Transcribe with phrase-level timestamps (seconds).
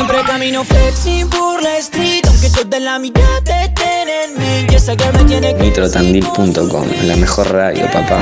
[0.00, 5.12] siempre camino flexi por la street Aunque toda la mitad te tienen Y esa que
[5.12, 8.20] me tiene que Nitrotandil.com, la mejor radio, papá.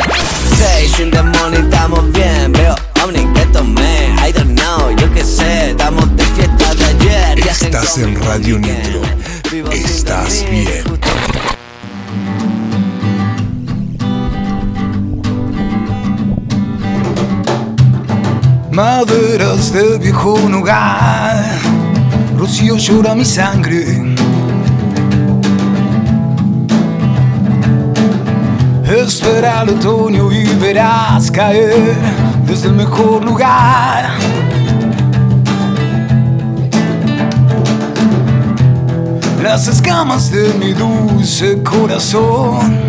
[0.56, 2.52] Seis in the morning, estamos bien.
[2.52, 4.08] Veo Omni que tomé.
[4.26, 5.70] I don't know, yo qué sé.
[5.70, 7.38] Estamos de fiesta de ayer.
[7.40, 8.58] Estás en Radio.
[8.58, 9.02] Nitro.
[9.70, 10.84] Estás bien.
[18.78, 21.58] Maderas de viejo hogar,
[22.38, 24.14] Rocío llora mi sangre.
[28.84, 31.96] Espera el otoño y verás caer
[32.46, 34.10] desde el mejor lugar.
[39.42, 42.88] Las escamas de mi dulce corazón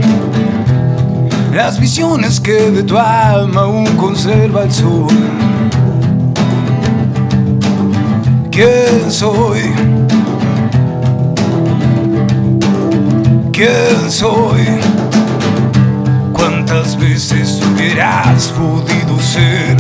[1.54, 5.49] las visiones que de tu alma aún conserva el sol.
[8.62, 9.62] ¿Quién soy?
[13.54, 14.66] ¿Quién soy?
[16.34, 19.78] ¿Cuántas veces hubieras podido ser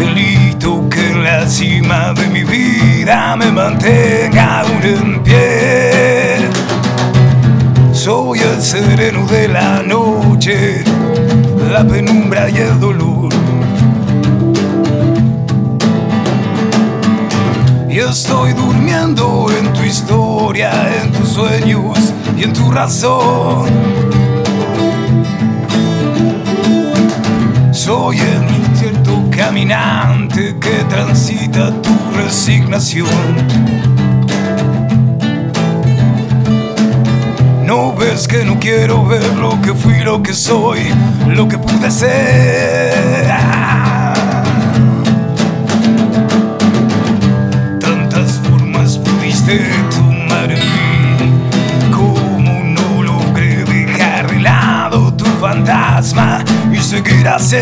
[0.00, 6.38] el hito que en la cima de mi vida me mantenga aún en pie?
[7.92, 10.82] Soy el sereno de la noche,
[11.70, 13.47] la penumbra y el dolor.
[17.98, 20.70] Estoy durmiendo en tu historia,
[21.02, 23.68] en tus sueños y en tu razón.
[27.72, 33.08] Soy el incierto caminante que transita tu resignación.
[37.64, 40.78] No ves que no quiero ver lo que fui, lo que soy,
[41.26, 43.77] lo que pude ser.
[49.48, 57.56] Pudiste tomar en mí, como no logré dejar de lado tu fantasma y seguir así.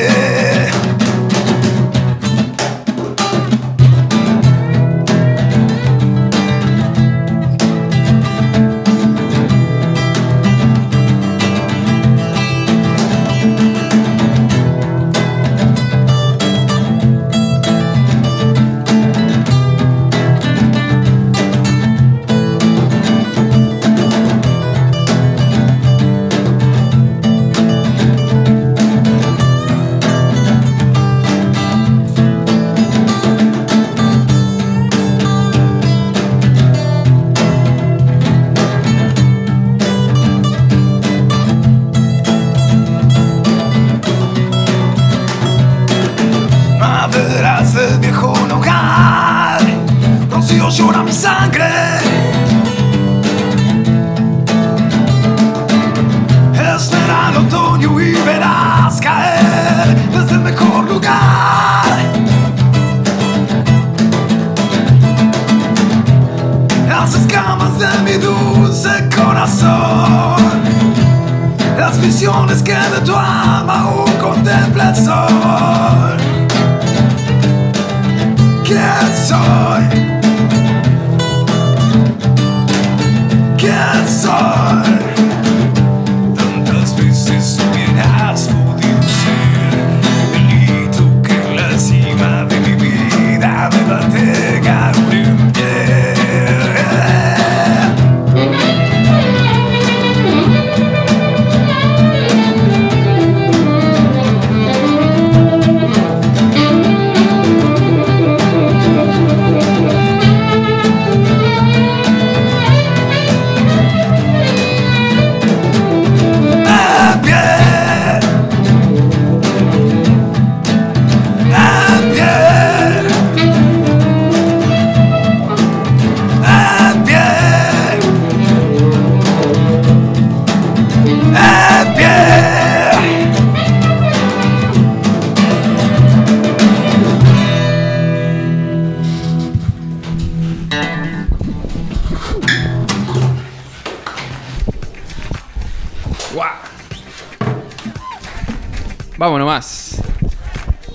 [149.47, 150.03] Nomás.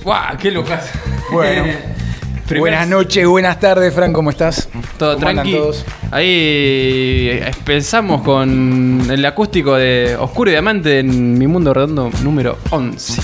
[0.03, 0.37] ¡Guau!
[0.37, 0.89] ¡Qué lucas!
[1.31, 1.63] Bueno.
[2.47, 4.67] Primer- Buenas noches, buenas tardes, Fran, ¿cómo estás?
[4.97, 5.53] Todo ¿Cómo andan tranqui.
[5.57, 5.85] todos?
[6.11, 6.27] Ahí
[7.31, 13.21] eh, empezamos con el acústico de Oscuro y Diamante en Mi Mundo Redondo número 11.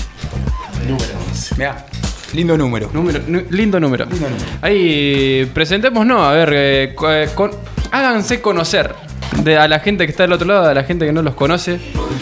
[1.58, 1.84] Mirá.
[2.32, 2.88] Lindo número.
[2.94, 3.20] Número,
[3.50, 4.06] lindo número.
[4.06, 4.46] Lindo número.
[4.62, 7.50] Ahí presentémonos, a ver, eh, eh, con-
[7.90, 8.94] háganse conocer
[9.42, 11.34] de, a la gente que está del otro lado, a la gente que no los
[11.34, 11.80] conoce.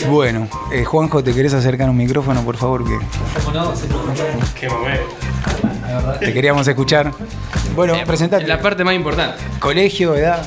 [0.08, 2.84] Bueno, eh, Juanjo, ¿te querés acercar un micrófono, por favor?
[2.84, 2.98] Que
[6.20, 7.10] te queríamos escuchar.
[7.74, 8.46] Bueno, presentate.
[8.46, 9.42] La parte más importante.
[9.58, 10.46] Colegio, edad.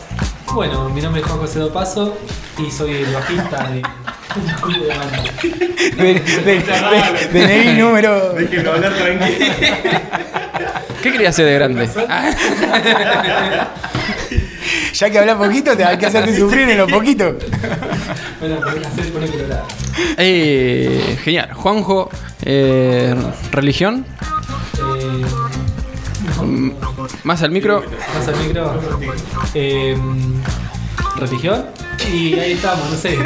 [0.54, 2.18] Bueno, mi nombre es Juan José Do Paso
[2.58, 3.84] y soy el bajista de
[4.36, 5.24] un club de banda.
[5.98, 8.34] De- de- de- DNI número.
[11.02, 11.90] ¿Qué querías hacer de grande?
[14.94, 17.36] Ya que hablas poquito, te hay que hacerte sufrir en lo poquito.
[18.40, 18.60] Bueno,
[20.18, 21.54] eh, genial.
[21.54, 22.10] Juanjo,
[22.44, 23.16] eh,
[23.52, 24.06] religión,
[24.78, 25.26] Eh,
[26.42, 26.72] Mm,
[27.24, 27.84] más al micro.
[28.16, 28.80] más al micro.
[29.54, 29.98] Eh,
[31.18, 31.66] religión.
[32.12, 33.18] Y ahí estamos, no sé.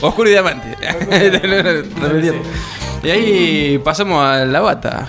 [0.00, 0.76] Oscuro y diamante.
[3.04, 5.06] Y ahí pasamos a la bata.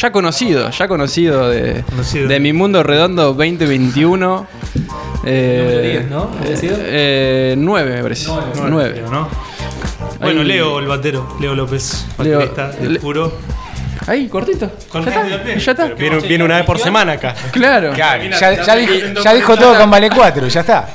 [0.00, 2.28] Ya conocido, ya conocido de, Conocido.
[2.28, 4.46] de mi mundo redondo 2021.
[5.24, 6.30] Eh, Número 10, ¿no?
[6.42, 6.76] ¿Había sido?
[6.80, 8.26] eh, 9, me parece.
[8.28, 8.50] Nueve.
[8.68, 9.02] 9.
[9.10, 9.28] ¿no?
[10.20, 13.32] Bueno, Ahí- Leo, el batero, Leo López, Leo- baterista puro.
[14.06, 14.70] Ahí, cortito.
[14.92, 15.44] Ya está.
[15.56, 15.86] Ya está.
[15.88, 17.34] Viene, viene una vez por semana acá.
[17.52, 17.92] Claro.
[17.92, 18.92] Claro, ya, ya dijo,
[19.22, 20.88] ya dijo todo con Vale 4, ya está.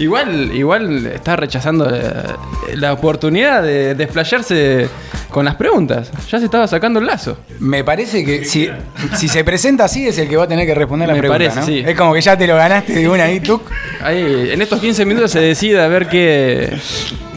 [0.00, 2.10] Igual, igual está rechazando eh,
[2.74, 4.88] la oportunidad de desplayarse
[5.28, 6.10] con las preguntas.
[6.30, 7.38] Ya se estaba sacando el lazo.
[7.60, 8.68] Me parece que si,
[9.16, 11.38] si se presenta así es el que va a tener que responder la Me pregunta,
[11.38, 11.66] parece, ¿no?
[11.66, 11.84] sí.
[11.86, 13.60] Es como que ya te lo ganaste de una ahí, tú.
[14.02, 16.76] Ahí, en estos 15 minutos se decide a ver qué.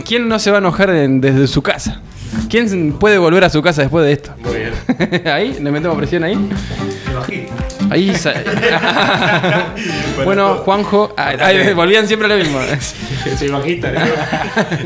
[0.07, 2.01] ¿Quién no se va a enojar en- desde su casa?
[2.49, 4.31] ¿Quién puede volver a su casa después de esto?
[4.43, 5.27] Muy bien.
[5.27, 6.49] ahí, le metemos presión ahí.
[7.93, 8.15] Ahí.
[8.15, 8.33] sa-
[10.25, 11.13] bueno, Juanjo.
[11.17, 12.59] ah, ahí, volvían siempre a lo mismo.
[13.37, 13.91] Soy bajista.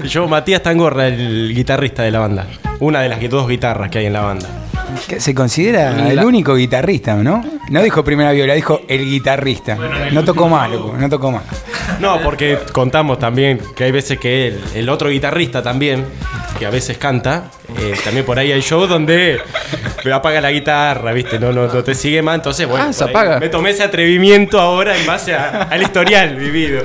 [0.03, 2.47] Yo, Matías Tangorra, el guitarrista de la banda.
[2.79, 4.47] Una de las dos guitarras que hay en la banda.
[5.07, 7.43] Que Se considera el único guitarrista, ¿no?
[7.69, 9.77] No dijo primera viola, dijo el guitarrista.
[10.11, 11.43] No tocó más, loco, no tocó más.
[11.99, 16.05] No, porque contamos también que hay veces que el, el otro guitarrista también,
[16.57, 17.45] que a veces canta,
[17.79, 19.39] eh, también por ahí hay shows donde
[20.05, 21.37] me apaga la guitarra, ¿viste?
[21.39, 22.85] No, no, no te sigue más, entonces bueno.
[22.89, 23.39] Ah, se apaga.
[23.39, 26.83] Me tomé ese atrevimiento ahora en base a- al historial vivido.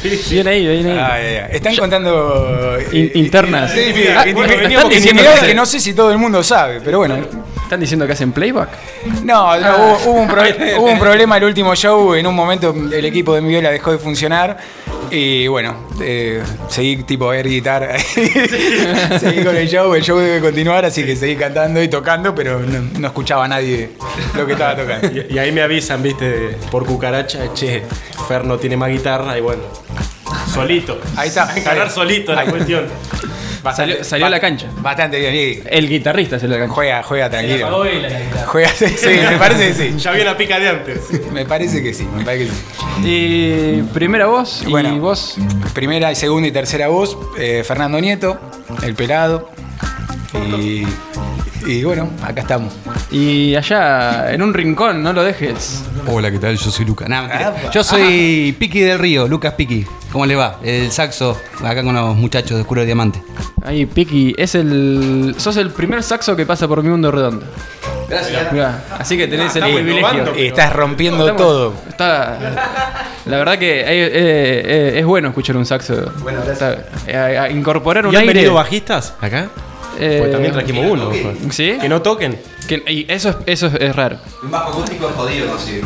[0.00, 0.34] Sí, sí.
[0.34, 0.98] Bien ahí, bien ahí.
[0.98, 1.46] Ay.
[1.56, 3.70] Están contando eh, In- internas.
[3.72, 3.80] Sí,
[4.16, 6.80] Ah, intim- bueno, intimidades están diciendo que que no sé si todo el mundo sabe,
[6.82, 7.16] pero bueno.
[7.62, 8.68] ¿Están diciendo que hacen playback?
[9.24, 10.30] No, no, hubo, hubo un
[10.78, 12.14] hubo un problema el último show.
[12.14, 14.56] En un momento el equipo de mi viola dejó de funcionar.
[15.10, 17.96] Y bueno, eh, seguí tipo a ver guitarra.
[19.18, 19.94] seguí con el show.
[19.94, 23.48] El show debe continuar, así que seguí cantando y tocando, pero no, no escuchaba a
[23.48, 23.90] nadie
[24.34, 25.08] lo que estaba tocando.
[25.28, 26.56] Y, y ahí me avisan, ¿viste?
[26.70, 27.82] Por cucaracha, che,
[28.28, 29.62] Fer no tiene más guitarra y bueno.
[30.52, 31.00] Solito.
[31.16, 31.52] Ahí está.
[31.56, 32.48] Encarar solito la Ahí.
[32.48, 32.86] cuestión.
[33.74, 34.66] Salió, salió a la cancha.
[34.80, 35.34] Bastante bien.
[35.34, 36.74] y El guitarrista salió a la cancha.
[36.74, 37.84] Juega, juega tranquilo.
[37.84, 38.46] La.
[38.46, 39.94] Juega, sí, sí, me parece que sí.
[39.98, 41.00] Ya viene la pica de antes.
[41.32, 42.62] Me parece que sí, me parece que sí.
[43.04, 44.96] Y primera voz y Bueno.
[44.98, 45.36] vos.
[45.72, 48.38] Primera, y segunda y tercera voz, eh, Fernando Nieto,
[48.82, 49.50] el pelado.
[50.34, 50.84] Y,
[51.66, 52.72] y bueno, acá estamos.
[53.10, 55.82] Y allá, en un rincón, no lo dejes.
[56.06, 56.56] Hola, ¿qué tal?
[56.56, 57.06] Yo soy Luca.
[57.08, 57.70] Nah.
[57.72, 59.86] Yo soy Piqui del Río, Lucas Piqui.
[60.12, 60.58] ¿Cómo le va?
[60.62, 63.22] El saxo, acá con los muchachos de Oscuro de Diamante.
[63.64, 65.34] Ahí, Piki, es el.
[65.38, 67.46] sos el primer saxo que pasa por mi mundo redondo.
[68.08, 68.52] Gracias.
[68.52, 70.10] Mirá, así que tenés el estamos privilegio.
[70.12, 70.34] innovando.
[70.38, 71.74] Estás rompiendo Estamos- todo.
[71.88, 72.38] Está.
[73.26, 76.12] La verdad que eh, eh, eh, es bueno escuchar un saxo.
[76.22, 76.40] Bueno,
[77.50, 78.34] incorporar un ¿Y han aire.
[78.34, 79.48] venido bajistas acá?
[79.98, 81.10] Eh, Pues también trajimos uno.
[81.50, 81.76] ¿Sí?
[81.80, 82.38] Que no toquen.
[82.68, 84.16] Que- y eso, es, eso es, es raro.
[84.42, 85.82] Un bajo acústico es jodido, no sé.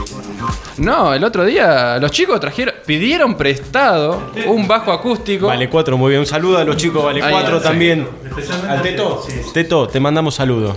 [0.78, 5.48] No, el otro día los chicos trajeron, pidieron prestado un bajo acústico.
[5.48, 6.20] Vale 4, muy bien.
[6.20, 8.04] Un saludo a los chicos Vale Ahí, 4 sí.
[8.46, 8.70] También.
[8.70, 9.24] Al Teto.
[9.54, 10.76] Teto, te mandamos saludos.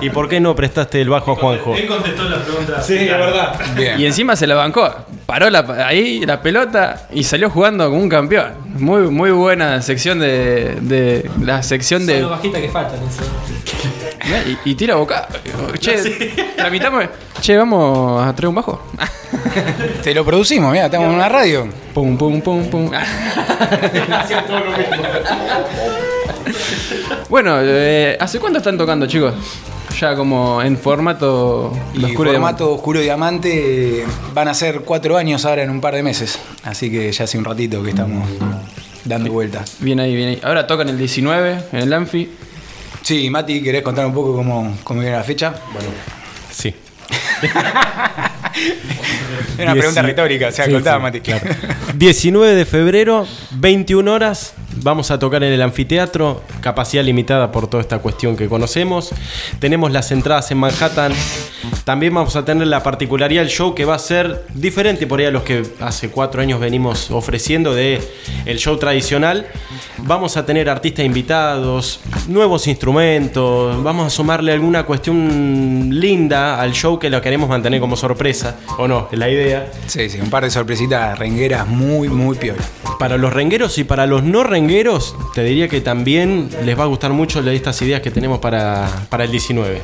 [0.00, 1.74] ¿Y por qué no prestaste el bajo a Juanjo?
[1.74, 2.82] Él contestó la pregunta.
[2.82, 3.58] Sí, es verdad.
[3.76, 3.98] Bien.
[4.00, 4.88] Y encima se la bancó.
[5.26, 8.52] Paró la, ahí la pelota y salió jugando como un campeón.
[8.78, 12.20] Muy, muy buena sección de, de la sección Son de.
[12.22, 12.98] los bajitas que faltan.
[12.98, 13.22] Eso.
[14.24, 15.26] Mirá, Y, y tira boca.
[15.78, 15.96] Che,
[16.56, 17.04] tramitamos.
[17.40, 18.82] Che, vamos a traer un bajo.
[20.02, 21.66] Te lo producimos, mira, estamos en una radio.
[21.94, 22.90] Pum, pum, pum, pum.
[27.30, 29.32] bueno, eh, ¿hace cuánto están tocando, chicos?
[29.98, 35.44] Ya como en formato Y oscuro y formato oscuro diamante van a ser cuatro años
[35.44, 36.38] ahora en un par de meses.
[36.64, 38.28] Así que ya hace un ratito que estamos
[39.04, 39.76] dando vueltas.
[39.78, 40.40] Bien ahí, bien ahí.
[40.42, 42.30] Ahora tocan el 19 en el Anfi.
[43.02, 45.54] Sí, Mati, ¿querés contar un poco cómo, cómo viene la fecha?
[46.50, 46.74] Sí.
[49.58, 51.20] Era una pregunta retórica, o sea, Sí, contaba, sí, Mati.
[51.20, 51.44] claro.
[51.94, 57.82] 19 de febrero, 21 horas, Vamos a tocar en el anfiteatro, capacidad limitada por toda
[57.82, 59.10] esta cuestión que conocemos.
[59.58, 61.12] Tenemos las entradas en Manhattan.
[61.84, 65.26] También vamos a tener la particularidad del show que va a ser diferente por ahí
[65.26, 68.00] a los que hace cuatro años venimos ofreciendo de
[68.46, 69.48] el show tradicional.
[69.98, 76.98] Vamos a tener artistas invitados, nuevos instrumentos, vamos a sumarle alguna cuestión linda al show
[76.98, 78.39] que lo queremos mantener como sorpresa,
[78.78, 79.08] ¿o no?
[79.10, 79.70] Es la idea.
[79.86, 82.62] Sí, sí, un par de sorpresitas rengueras muy, muy piola.
[82.98, 86.86] Para los rengueros y para los no rengueros, te diría que también les va a
[86.86, 89.80] gustar mucho estas ideas que tenemos para, para el 19.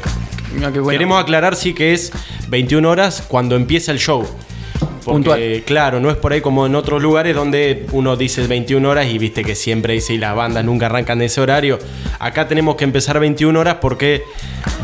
[0.55, 0.91] Mira qué bueno.
[0.91, 2.13] Queremos aclarar sí que es
[2.49, 4.27] 21 horas cuando empieza el show.
[5.13, 9.07] Porque, claro, no es por ahí como en otros lugares donde uno dice 21 horas
[9.07, 11.79] y viste que siempre dice y las bandas nunca arrancan de ese horario.
[12.19, 14.23] Acá tenemos que empezar 21 horas porque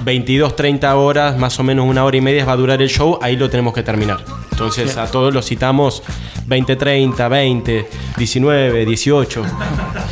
[0.05, 3.19] 22, 30 horas, más o menos una hora y media va a durar el show,
[3.23, 4.25] ahí lo tenemos que terminar.
[4.53, 6.03] Entonces a todos los citamos
[6.47, 9.43] 20, 30, 20, 19, 18.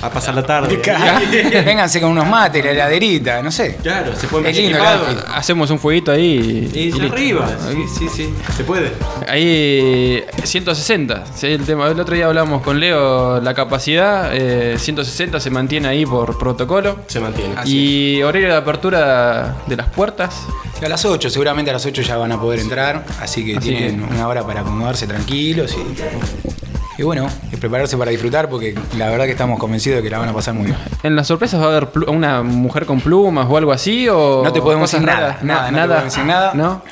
[0.03, 0.81] A pasar la tarde.
[1.65, 3.77] Vénganse con unos mates, la heladerita, no sé.
[3.83, 5.07] Claro, se puede Es lindo el equipado.
[5.07, 5.25] outfit.
[5.35, 7.49] Hacemos un fueguito ahí y, Y arriba.
[7.71, 8.35] Sí, sí, sí.
[8.57, 8.93] Se puede.
[9.29, 11.89] Ahí 160, sí, el tema.
[11.89, 17.01] El otro día hablamos con Leo, la capacidad, eh, 160 se mantiene ahí por protocolo.
[17.07, 17.55] Se mantiene.
[17.67, 20.47] Y horario de apertura de las puertas.
[20.83, 23.69] A las 8, seguramente a las 8 ya van a poder entrar, así que Así
[23.69, 29.09] tienen una hora para acomodarse tranquilos y, y bueno, y prepararse para disfrutar porque la
[29.11, 30.77] verdad que estamos convencidos de que la van a pasar muy bien.
[31.03, 34.09] ¿En las sorpresas va a haber una mujer con plumas o algo así?
[34.09, 35.43] O No te podemos decir nada, raras?
[35.45, 36.53] nada, no te podemos decir nada.
[36.55, 36.83] ¿No?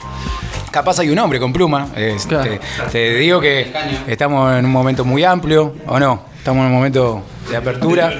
[0.71, 1.89] Capaz hay un hombre con pluma,
[2.29, 2.51] Claro.
[2.51, 2.61] te,
[2.93, 3.73] te digo que
[4.07, 6.21] estamos en un momento muy amplio, ¿o no?
[6.37, 8.13] Estamos en un momento de apertura,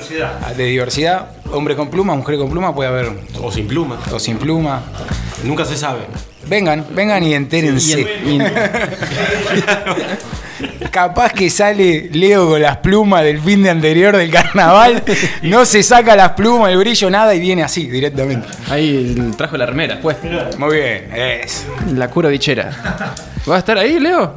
[0.57, 1.29] de diversidad.
[1.53, 3.99] Hombre con pluma, mujer con pluma, puede haber, O sin pluma.
[4.13, 4.81] o sin pluma.
[5.45, 6.01] Nunca se sabe.
[6.49, 8.01] Vengan, vengan y entérense.
[8.25, 8.39] Y- y-
[10.91, 15.03] Capaz que sale Leo con las plumas del fin de anterior del carnaval,
[15.43, 18.49] no se saca las plumas, el brillo, nada y viene así directamente.
[18.69, 20.17] ahí trajo la remera, pues.
[20.59, 21.67] Muy bien, es.
[21.95, 22.71] La cura dichera.
[23.49, 24.35] ¿Va a estar ahí, Leo?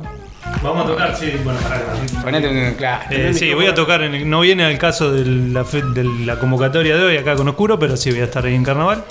[0.61, 1.81] Vamos a tocar, sí, bueno, para
[2.21, 2.73] Ponete un.
[2.75, 3.03] Claro.
[3.09, 6.03] Eh, sí, voy a tocar, en el- no viene al caso de la, fe- de
[6.03, 9.03] la convocatoria de hoy acá con Oscuro, pero sí voy a estar ahí en Carnaval.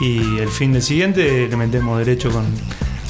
[0.00, 2.44] Y el fin de siguiente le metemos derecho con,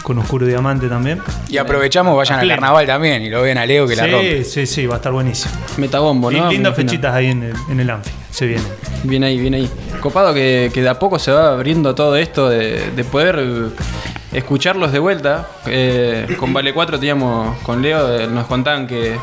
[0.03, 1.21] con Oscuro Diamante también.
[1.49, 4.45] Y aprovechamos, vayan A al carnaval también y lo ven a Leo que la rompe.
[4.45, 5.53] Sí, sí, sí, va a estar buenísimo.
[5.79, 6.47] Metabombo, Y ¿no?
[6.47, 8.67] Me lindas fechitas ahí en el, en el Anfi, se vienen.
[9.05, 9.71] Bien ahí, bien ahí.
[10.01, 13.71] Copado que, que de a poco se va abriendo todo esto de, de poder
[14.33, 15.47] escucharlos de vuelta.
[15.67, 19.17] Eh, con Vale 4 teníamos, con Leo, eh, nos contaban que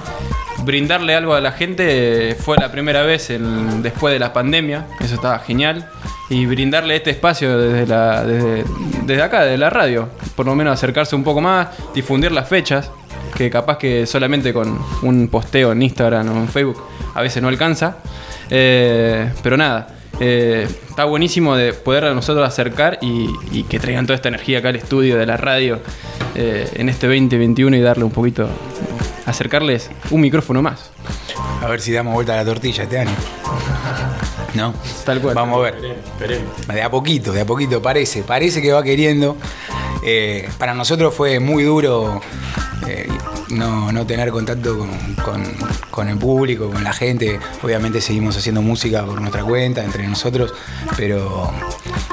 [0.63, 4.88] brindarle algo a la gente fue la primera vez en- después de la pandemia.
[5.00, 5.88] Eso estaba genial.
[6.29, 8.63] Y brindarle este espacio desde, la, desde,
[9.03, 10.10] desde acá, desde la radio.
[10.36, 12.89] Por lo menos acercarse un poco más, difundir las fechas.
[13.36, 16.82] Que capaz que solamente con un posteo en Instagram o en Facebook
[17.16, 17.98] a veces no alcanza.
[18.50, 19.88] Eh, pero nada,
[20.20, 24.60] eh, está buenísimo de poder a nosotros acercar y, y que traigan toda esta energía
[24.60, 25.80] acá al estudio de la radio
[26.36, 28.48] eh, en este 2021 y darle un poquito,
[29.25, 30.90] acercarles un micrófono más.
[31.62, 33.16] A ver si damos vuelta a la tortilla este año.
[34.56, 34.74] ¿No?
[35.06, 35.36] Tal cual.
[35.36, 35.82] Vamos a ver.
[36.68, 38.24] De a poquito, de a poquito, parece.
[38.24, 39.38] Parece que va queriendo.
[40.06, 42.22] Eh, para nosotros fue muy duro
[42.88, 43.08] eh,
[43.50, 44.90] no, no tener contacto con,
[45.90, 47.40] con- el público, con la gente.
[47.62, 50.54] Obviamente seguimos haciendo música por nuestra cuenta, entre nosotros,
[50.98, 51.52] pero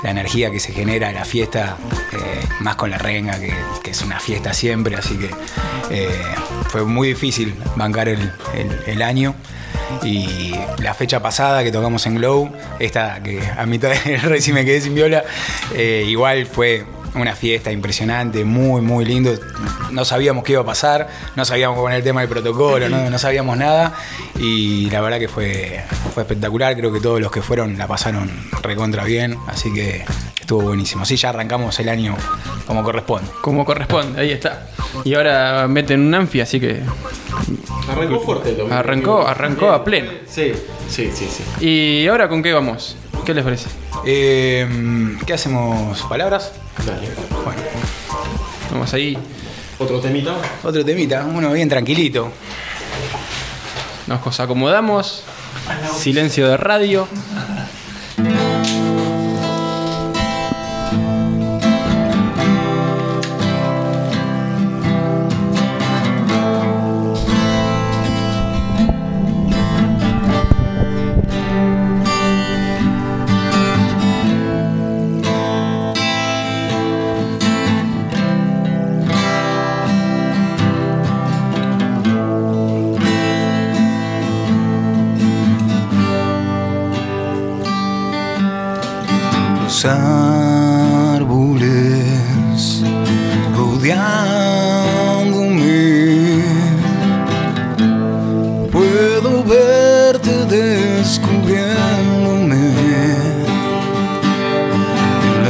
[0.05, 1.77] la energía que se genera en la fiesta,
[2.12, 3.53] eh, más con la renga, que,
[3.91, 5.31] es una fiesta siempre, así que
[5.91, 6.09] eh,
[6.69, 8.33] fue muy difícil bancar el,
[8.87, 9.35] el- año.
[10.05, 14.65] Y la fecha pasada que tocamos en Glow, esta que a mitad del recién me
[14.65, 15.25] quedé sin viola,
[16.07, 19.33] igual fue una fiesta impresionante, muy, muy lindo.
[19.90, 23.19] No sabíamos qué iba a pasar, no sabíamos con el tema del protocolo, no, no
[23.19, 23.95] sabíamos nada.
[24.38, 25.83] Y la verdad que fue,
[26.14, 28.31] fue espectacular, creo que todos los que fueron la pasaron
[28.62, 30.05] recontra bien, así que
[30.40, 31.05] estuvo buenísimo.
[31.05, 32.17] Sí, ya arrancamos el año
[32.67, 33.31] como corresponde.
[33.40, 34.69] Como corresponde, ahí está.
[35.05, 36.81] Y ahora meten un anfi, así que
[37.88, 40.11] Arrancó fuerte el arrancó, arrancó a pleno.
[40.26, 40.52] Sí,
[40.88, 41.64] sí, sí, sí.
[41.67, 42.97] ¿Y ahora con qué vamos?
[43.31, 43.69] ¿Qué les parece?
[44.05, 46.03] Eh, ¿Qué hacemos?
[46.09, 46.51] ¿Palabras?
[46.85, 47.11] Dale.
[47.45, 47.61] Bueno,
[48.73, 49.17] Vamos ahí,
[49.79, 50.35] Otro temita.
[50.65, 52.33] otro temita, uno bien tranquilito.
[54.09, 55.23] nos acomodamos.
[55.97, 57.07] Silencio de radio.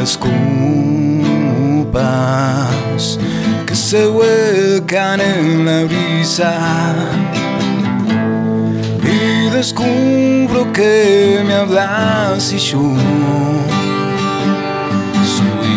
[0.01, 0.17] En las
[1.93, 3.19] copas
[3.67, 6.55] que se vuelcan en la brisa.
[9.03, 12.95] Y descubro que me hablas y yo
[15.37, 15.77] soy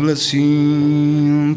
[0.00, 1.56] me habla sin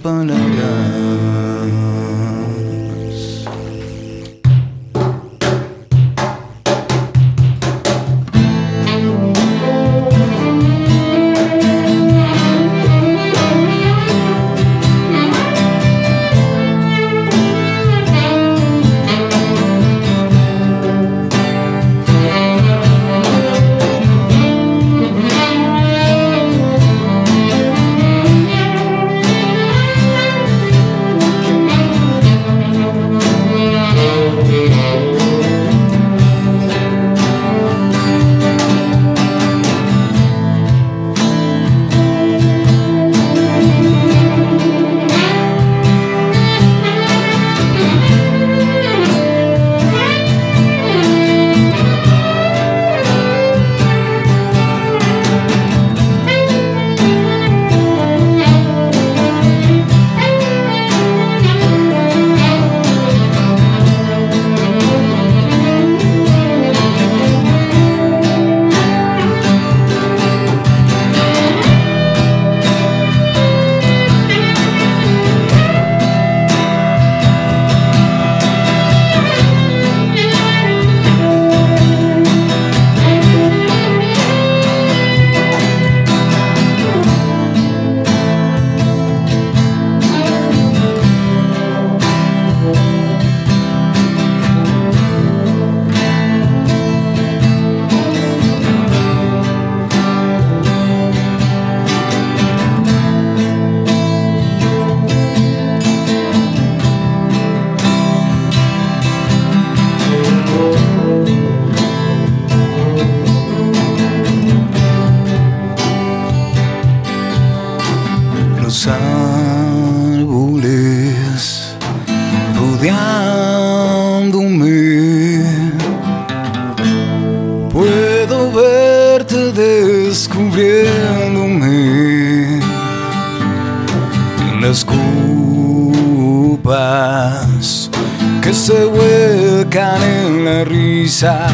[141.23, 141.47] risa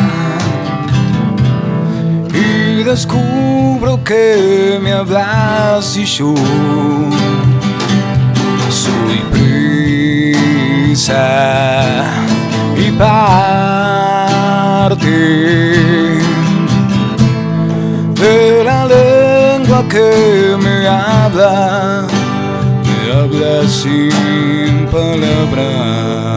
[2.34, 6.34] y descubro que me hablas y yo
[8.70, 11.24] soy prisa
[12.78, 13.48] y parte
[18.16, 22.08] de la lengua que me habla,
[22.84, 26.29] me habla sin palabras.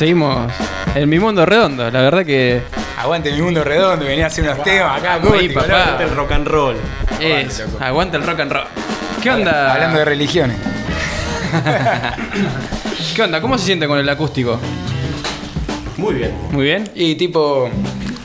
[0.00, 0.50] Seguimos
[0.94, 1.90] en mi mundo redondo.
[1.90, 2.62] La verdad que.
[2.98, 5.90] Aguante mi mundo redondo, venía a hacer unos temas acá, acústicos, papá.
[5.90, 6.02] loco.
[6.02, 6.76] El rock and roll.
[7.20, 8.64] Es, aguanta el rock and roll.
[9.22, 9.74] ¿Qué onda?
[9.74, 10.56] Hablando de religiones.
[13.14, 13.42] ¿Qué onda?
[13.42, 14.58] ¿Cómo se siente con el acústico?
[15.98, 16.34] Muy bien.
[16.50, 16.90] Muy bien.
[16.94, 17.68] Y tipo,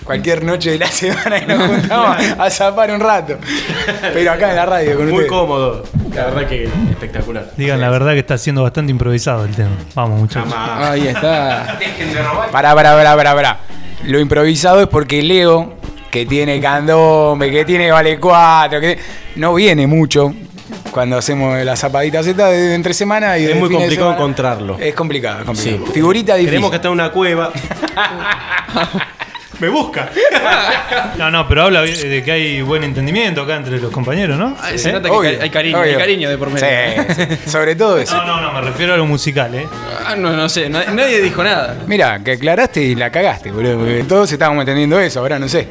[0.06, 3.38] cualquier noche de la semana que nos juntamos a zapar un rato.
[4.14, 5.30] Pero acá en la radio con Muy ustedes.
[5.30, 5.84] cómodo.
[6.16, 7.52] La verdad que espectacular.
[7.58, 9.72] Digan la verdad que está siendo bastante improvisado el tema.
[9.94, 10.52] Vamos, muchachos.
[10.52, 10.90] Jamás.
[10.92, 11.78] Ahí está.
[12.52, 13.60] Pará, pará, pará, pará, pará.
[14.06, 15.74] Lo improvisado es porque Leo,
[16.12, 18.98] que tiene candombe, que tiene vale 4, que
[19.36, 20.34] no viene mucho
[20.92, 24.16] cuando hacemos la zapadita Z de entre semana y Es de muy de complicado semana.
[24.18, 24.78] encontrarlo.
[24.80, 25.86] Es complicado, es complicado.
[25.88, 25.92] Sí.
[25.94, 26.52] Figurita difícil.
[26.52, 27.52] Tenemos que estar en una cueva.
[29.60, 30.10] Me busca.
[31.18, 34.56] No, no, pero habla de que hay buen entendimiento acá entre los compañeros, ¿no?
[34.76, 34.94] Se ¿Eh?
[34.94, 36.68] nota que Obvio, hay, cariño, hay cariño de por medio.
[37.10, 37.50] Sí, sí.
[37.50, 38.16] sobre todo eso.
[38.18, 39.66] No, no, no, me refiero a lo musical, ¿eh?
[40.06, 41.76] Ah, no, no sé, na- nadie dijo nada.
[41.88, 43.78] Mira, que aclaraste y la cagaste, boludo.
[43.80, 45.68] Porque todos estábamos entendiendo eso, ahora no sé.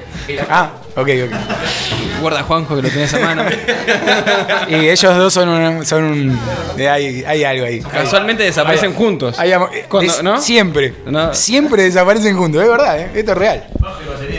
[0.49, 2.20] Ah, Ok, ok.
[2.20, 3.44] Guarda a Juanjo que lo tenés a mano.
[4.68, 5.85] Y ellos dos son un.
[5.85, 6.40] Son un
[6.78, 7.80] eh, hay, hay algo ahí.
[7.80, 9.38] Casualmente desaparecen Hay- juntos.
[9.38, 10.40] hay eh, Cuando- ¿no?
[10.40, 10.94] Siempre.
[11.07, 11.35] No.
[11.35, 13.11] Siempre desaparecen juntos, es verdad, ¿eh?
[13.14, 13.64] esto es real.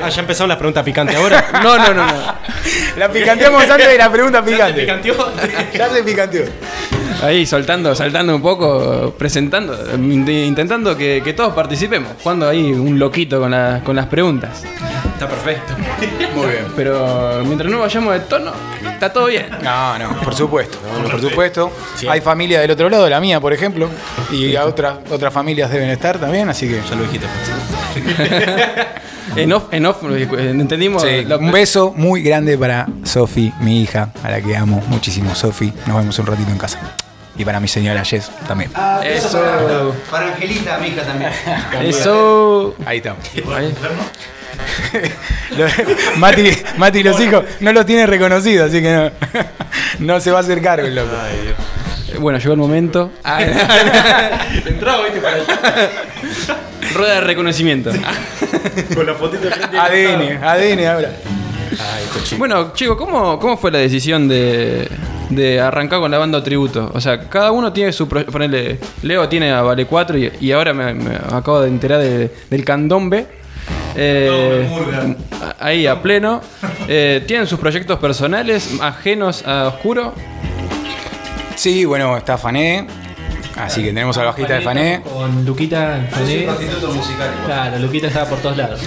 [0.02, 1.46] Ah, ya empezaron las preguntas picantes ahora.
[1.64, 2.36] No, no, no, no.
[2.98, 4.82] La picanteamos antes de la pregunta picante.
[4.82, 5.16] picanteó?
[5.74, 6.44] Ya se picanteó.
[7.24, 12.10] Ahí soltando, saltando un poco, presentando, in- intentando que, que todos participemos.
[12.22, 14.64] Jugando ahí un loquito con, la- con las preguntas.
[15.14, 15.74] Está perfecto.
[16.36, 16.66] Muy bien.
[16.76, 18.52] Pero mientras no vayamos de tono,
[18.92, 19.48] está todo bien.
[19.64, 20.78] No, no, por supuesto.
[21.10, 21.72] por supuesto.
[21.96, 22.08] Sí.
[22.08, 23.90] Hay familia del otro lado, la mía, por ejemplo.
[24.32, 26.82] Y a otras, otras familias deben estar también, así que.
[26.88, 27.28] Ya lo dijiste.
[29.36, 29.98] En off, en off,
[30.38, 31.02] entendimos.
[31.02, 35.34] Sí, la- un beso muy grande para Sofi, mi hija, a la que amo muchísimo.
[35.36, 36.80] Sofi, nos vemos un ratito en casa.
[37.38, 38.72] Y para mi señora Jess también.
[39.04, 39.94] Eso.
[40.10, 41.32] Para Angelita, mi hija también.
[41.84, 42.76] Eso.
[42.86, 43.24] Ahí estamos.
[43.56, 43.74] Ahí.
[45.58, 45.68] Lo-
[46.18, 49.12] Mati, Mati y los hijos no los tiene reconocidos, así que no,
[50.00, 51.10] no se va a hacer cargo el loco.
[52.20, 53.12] Bueno, llegó el momento.
[53.26, 53.42] Ah,
[54.66, 55.46] Entraba, viste, para allá.
[56.94, 57.92] Rueda de reconocimiento.
[58.96, 59.78] Con la fotito de frente.
[59.78, 61.12] ADN, ADN ahora.
[61.72, 62.38] Ay.
[62.38, 64.88] Bueno, chicos, ¿cómo, ¿cómo fue la decisión de,
[65.30, 66.92] de arrancar con la banda tributo?
[66.94, 68.08] O sea, cada uno tiene su...
[68.08, 72.00] pro- Ponele, Leo tiene a Vale 4 y, y ahora me, me acabo de enterar
[72.00, 73.26] de- del candombe.
[73.98, 74.68] Eh,
[75.60, 76.42] ahí a pleno.
[76.88, 80.14] Eh, ¿Tienen sus proyectos personales ajenos a Oscuro?
[81.56, 82.86] Sí, bueno, está Fané.
[83.56, 85.02] Así que tenemos al bajista de Fané.
[85.02, 86.26] Con Luquita en Fané.
[87.46, 88.82] Claro, Luquita estaba por todos lados.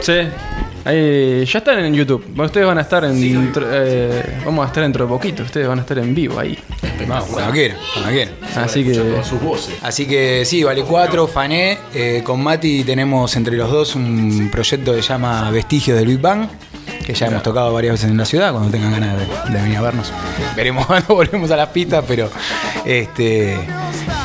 [0.00, 0.28] Sí.
[0.84, 2.24] Ahí, ya están en YouTube.
[2.40, 3.52] Ustedes van a estar en.
[3.60, 5.42] eh, vamos a estar dentro de poquito.
[5.42, 6.56] Ustedes van a estar en vivo ahí.
[7.08, 8.34] Vamos, cuando quieran, cuando quieran.
[8.54, 8.94] Así que.
[9.24, 9.74] Sus voces.
[9.82, 11.78] Así que sí, vale 4, Fané.
[11.92, 16.20] Eh, con Mati tenemos entre los dos un proyecto que se llama Vestigios del Big
[16.20, 16.46] Bang,
[17.06, 19.78] que ya hemos tocado varias veces en la ciudad, cuando tengan ganas de, de venir
[19.78, 20.12] a vernos.
[20.56, 22.28] Veremos cuando volvemos a las pistas, pero
[22.84, 23.56] este.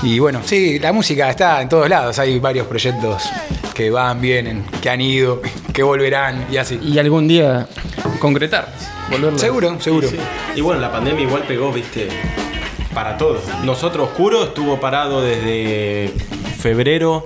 [0.02, 2.18] Y bueno, sí, la música está en todos lados.
[2.18, 3.30] Hay varios proyectos
[3.76, 6.80] que van, vienen, que han ido, que volverán y así.
[6.82, 7.68] Y algún día
[8.20, 8.74] concretar.
[9.12, 9.38] Volverlo.
[9.38, 10.08] Seguro, seguro.
[10.56, 12.08] Y bueno, la pandemia igual pegó, viste,
[12.96, 13.44] para todos.
[13.64, 16.12] Nosotros Oscuro estuvo parado desde
[16.58, 17.26] febrero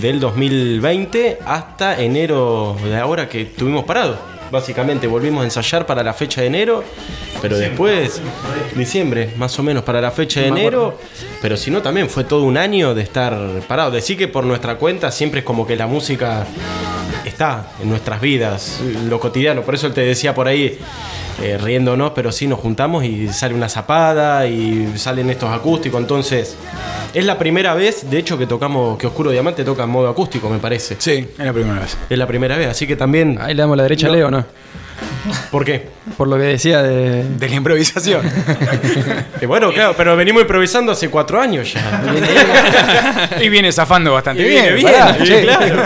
[0.00, 4.18] del 2020 hasta enero de ahora que estuvimos parados.
[4.50, 6.82] Básicamente volvimos a ensayar para la fecha de enero,
[7.42, 8.20] pero después,
[8.74, 10.98] diciembre, más o menos para la fecha de enero,
[11.42, 13.90] pero si no también fue todo un año de estar parado.
[13.90, 16.46] Decir que por nuestra cuenta siempre es como que la música
[17.24, 19.62] está en nuestras vidas, lo cotidiano.
[19.62, 20.78] Por eso él te decía por ahí,
[21.42, 26.00] eh, riéndonos, pero sí nos juntamos y sale una zapada y salen estos acústicos.
[26.00, 26.56] Entonces,
[27.14, 30.48] es la primera vez, de hecho, que tocamos, que Oscuro Diamante toca en modo acústico,
[30.48, 30.96] me parece.
[30.98, 31.96] Sí, es la primera vez.
[32.08, 33.38] Es la primera vez, así que también.
[33.40, 34.16] Ahí le damos la derecha a No.
[34.16, 34.44] Leo, ¿no?
[35.52, 35.88] ¿Por qué?
[36.16, 37.22] Por lo que decía de.
[37.24, 38.22] De la improvisación.
[39.40, 42.02] Eh, bueno, claro, pero venimos improvisando hace cuatro años ya.
[43.40, 44.74] y viene zafando bastante Y bien.
[44.74, 45.82] viene bien, pará, y claro,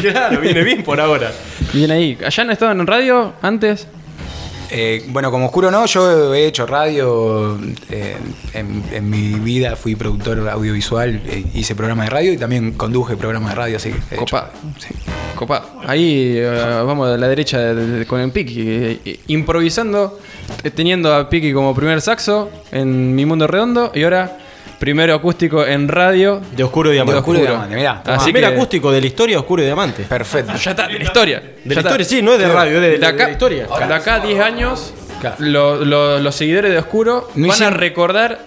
[0.00, 1.30] claro, viene bien por ahora.
[1.74, 2.16] Bien ahí.
[2.24, 3.86] ¿Allá han estado en radio antes?
[4.70, 7.58] Eh, bueno, como oscuro no, yo he hecho radio.
[7.90, 8.16] eh,
[8.52, 13.16] en, en mi vida fui productor audiovisual, eh, hice programa de radio y también conduje
[13.16, 14.16] programa de radio, así que.
[14.16, 14.48] Copado.
[14.78, 14.88] sí.
[15.36, 15.66] Copa.
[15.86, 19.20] Ahí eh, vamos a la derecha de- de- con el Piki.
[19.28, 20.18] improvisando,
[20.74, 24.38] teniendo a Piki como primer saxo en Mi Mundo Redondo y ahora
[24.78, 26.40] primero acústico en radio.
[26.56, 27.12] De Oscuro Diamante.
[27.12, 27.52] De Oscuro Oscuro.
[27.52, 28.02] Diamante, mirá.
[28.04, 30.02] Así Primer que- acústico de la historia Oscuro y Diamante.
[30.04, 30.52] Perfecto.
[30.56, 31.42] Ya está, de la historia.
[31.64, 33.66] De la historia, sí, no es de radio, es de, De de acá, la historia.
[33.66, 35.36] de acá a 10 años, Claro.
[35.38, 38.38] lo- lo- los seguidores de Oscuro No van a hicieron- recordar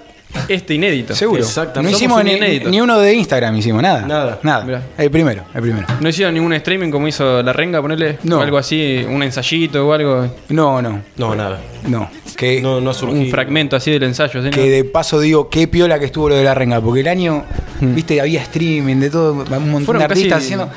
[0.48, 1.16] este inédito.
[1.16, 1.42] Seguro.
[1.42, 1.92] Exactamente.
[1.92, 2.70] No hicimos ni, inédito.
[2.70, 4.06] ni uno de Instagram, hicimos nada.
[4.06, 4.40] Nada.
[4.44, 4.64] Nada.
[4.66, 4.82] Mirá.
[4.98, 5.88] El primero, el primero.
[6.00, 8.20] ¿No hicieron ningún streaming como hizo La Renga, ponerle?
[8.24, 8.42] No.
[8.42, 10.28] Algo así, un ensayito o algo.
[10.50, 11.60] No, no, No, nada.
[11.88, 12.10] no.
[12.36, 13.22] Que, No, no surgido.
[13.22, 14.42] Un fragmento así del ensayo.
[14.44, 14.50] ¿sí?
[14.50, 17.44] que de paso digo, qué piola que estuvo lo de la renga, porque el año,
[17.82, 19.86] viste, había streaming de todo, un montón Hmm.
[19.86, 20.70] Fueron de artistas casi- haciendo.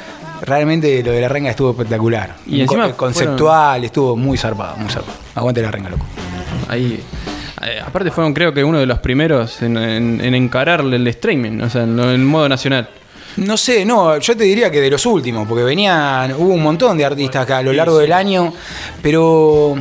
[0.45, 2.35] Realmente lo de la renga estuvo espectacular.
[2.49, 5.17] Y encima conceptual, estuvo muy zarpado, muy zarpado.
[5.37, 6.05] Aguante la renga, loco.
[6.69, 7.01] Ahí.
[7.65, 11.61] Eh, aparte fueron creo que uno de los primeros en, en- en encarar el streaming,
[11.61, 12.89] o sea, en, modo nacional.
[13.37, 16.99] No sé, no, yo te diría que de los últimos, porque venían, hubo un montón
[16.99, 18.53] de artistas acá a lo largo del año,
[19.01, 19.77] pero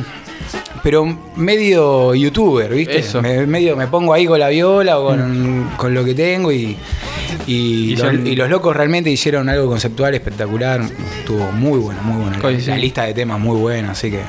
[0.82, 1.04] pero
[1.36, 2.98] medio youtuber, ¿viste?
[2.98, 3.22] Eso.
[3.22, 6.76] Me, medio me pongo ahí con la viola o con, con lo que tengo y,
[7.46, 10.80] y, los, y los locos realmente hicieron algo conceptual espectacular,
[11.18, 12.36] estuvo muy bueno, muy bueno.
[12.42, 14.20] La, la lista de temas muy buena, así que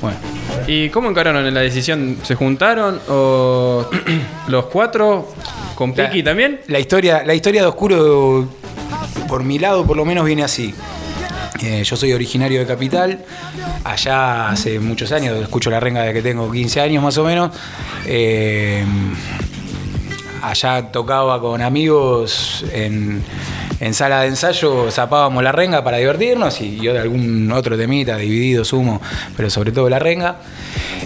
[0.00, 0.18] bueno.
[0.66, 2.18] ¿Y cómo encararon en la decisión?
[2.22, 3.88] ¿Se juntaron o
[4.48, 5.32] los cuatro
[5.74, 6.60] con La- Piki también?
[6.68, 8.48] La historia, la historia de Oscuro
[9.28, 10.74] por mi lado por lo menos viene así.
[11.62, 13.24] Eh, yo soy originario de Capital,
[13.84, 17.50] allá hace muchos años, escucho la renga desde que tengo 15 años más o menos.
[18.06, 18.84] Eh,
[20.42, 23.22] allá tocaba con amigos en,
[23.82, 28.64] en sala de ensayo, zapábamos la renga para divertirnos y de algún otro temita, dividido,
[28.64, 29.00] sumo,
[29.36, 30.36] pero sobre todo la renga.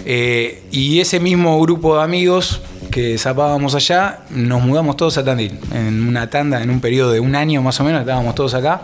[0.05, 2.61] Eh, y ese mismo grupo de amigos
[2.91, 5.57] que zapábamos allá, nos mudamos todos a Tandil.
[5.73, 8.83] En una tanda, en un periodo de un año más o menos, estábamos todos acá.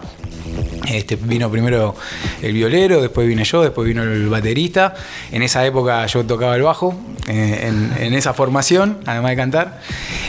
[0.88, 1.96] Este, vino primero
[2.41, 4.93] el violero, después vine yo, después vino el baterista.
[5.32, 6.93] En esa época yo tocaba el bajo,
[7.28, 9.80] eh, en, en esa formación, además de cantar.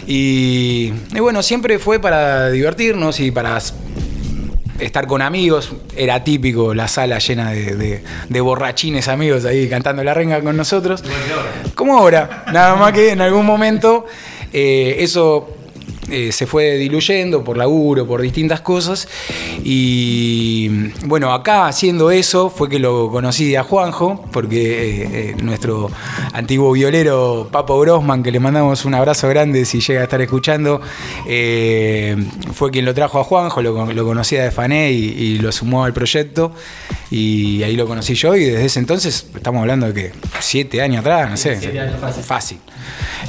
[0.07, 3.59] Y, y bueno, siempre fue para divertirnos y para
[4.79, 5.73] estar con amigos.
[5.97, 10.57] Era típico la sala llena de, de- de borrachines amigos ahí cantando la renga con
[10.57, 11.03] nosotros.
[11.75, 14.07] Como ahora, nada más que en algún momento
[14.53, 15.49] eh, eso
[16.11, 19.09] eh, se fue diluyendo por laburo, por distintas cosas.
[19.63, 20.69] Y
[21.07, 25.91] bueno, acá haciendo eso fue que lo conocí a Juanjo, porque eh, eh, nuestro
[26.33, 30.81] antiguo violero Papo Grossman, que le mandamos un abrazo grande si llega a estar escuchando,
[31.27, 32.17] eh,
[32.53, 35.85] fue quien lo trajo a Juanjo, lo, lo conocía de Fané y, y lo sumó
[35.85, 36.53] al proyecto.
[37.11, 41.01] Y ahí lo conocí yo y desde ese entonces, estamos hablando de que siete años
[41.01, 41.57] atrás, no sé.
[42.01, 42.25] fácil.
[42.25, 42.59] Fácil.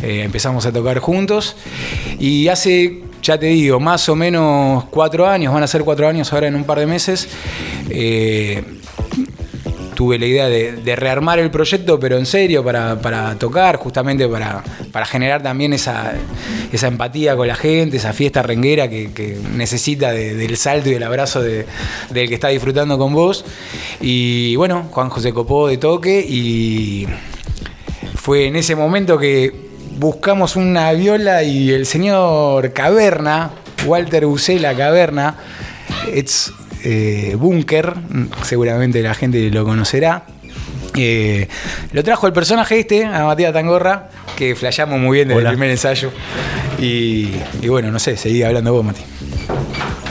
[0.02, 1.56] Empezamos a tocar juntos
[2.20, 2.65] y hace,
[3.22, 6.56] ya te digo, más o menos cuatro años, van a ser cuatro años ahora en
[6.56, 7.28] un par de meses,
[7.90, 8.62] eh,
[9.96, 14.62] tuve la idea de, rearmar el proyecto, pero en serio, para, para tocar, justamente para,
[14.92, 16.14] para generar también esa,
[16.72, 21.04] esa empatía con la gente, esa fiesta renguera que, necesita de- del salto y del
[21.04, 21.66] abrazo de-
[22.10, 23.46] del que está disfrutando con vos.
[24.02, 27.08] Y bueno, Juan José copó de toque y
[28.16, 29.65] fue en ese momento que
[29.98, 33.52] buscamos una viola y el señor Caverna,
[33.86, 35.36] Walter Bucela Caverna,
[36.12, 36.52] es
[36.84, 37.94] eh, Bunker,
[38.44, 40.26] seguramente la gente lo conocerá.
[40.98, 41.48] Eh,
[41.92, 45.50] lo trajo el personaje este, a Matías Tangorra, que flasheamos muy bien desde Hola.
[45.50, 46.12] el primer ensayo.
[46.80, 47.32] Y,
[47.62, 49.02] y bueno, no sé, seguí hablando vos, Mati.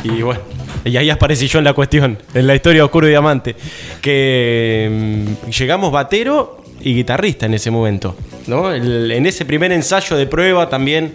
[0.02, 0.40] Y bueno,
[0.84, 3.56] y ahí aparecí yo en la cuestión, en la historia de Oscuro Diamante.
[4.02, 8.14] Que mm, llegamos batero y guitarrista en ese momento.
[8.46, 8.70] ¿no?
[8.72, 11.14] El- en ese primer ensayo de prueba también,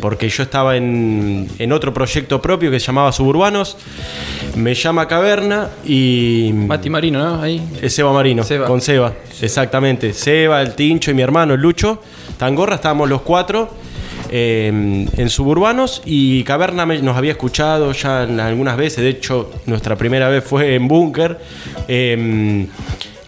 [0.00, 3.76] porque yo estaba en, en otro proyecto propio que se llamaba Suburbanos,
[4.56, 6.50] me llama Caverna y...
[6.52, 7.40] Mati Marino, ¿no?
[7.42, 7.62] Ahí.
[7.80, 8.66] Es Seba Marino, Seba.
[8.66, 10.12] con Seba, exactamente.
[10.12, 12.02] Seba, el Tincho y mi hermano, el Lucho.
[12.36, 13.70] Tangorra, estábamos los cuatro
[14.30, 19.04] eh, en Suburbanos y Caverna nos había escuchado ya en algunas veces.
[19.04, 21.38] De hecho, nuestra primera vez fue en Búnker.
[21.86, 22.66] Eh,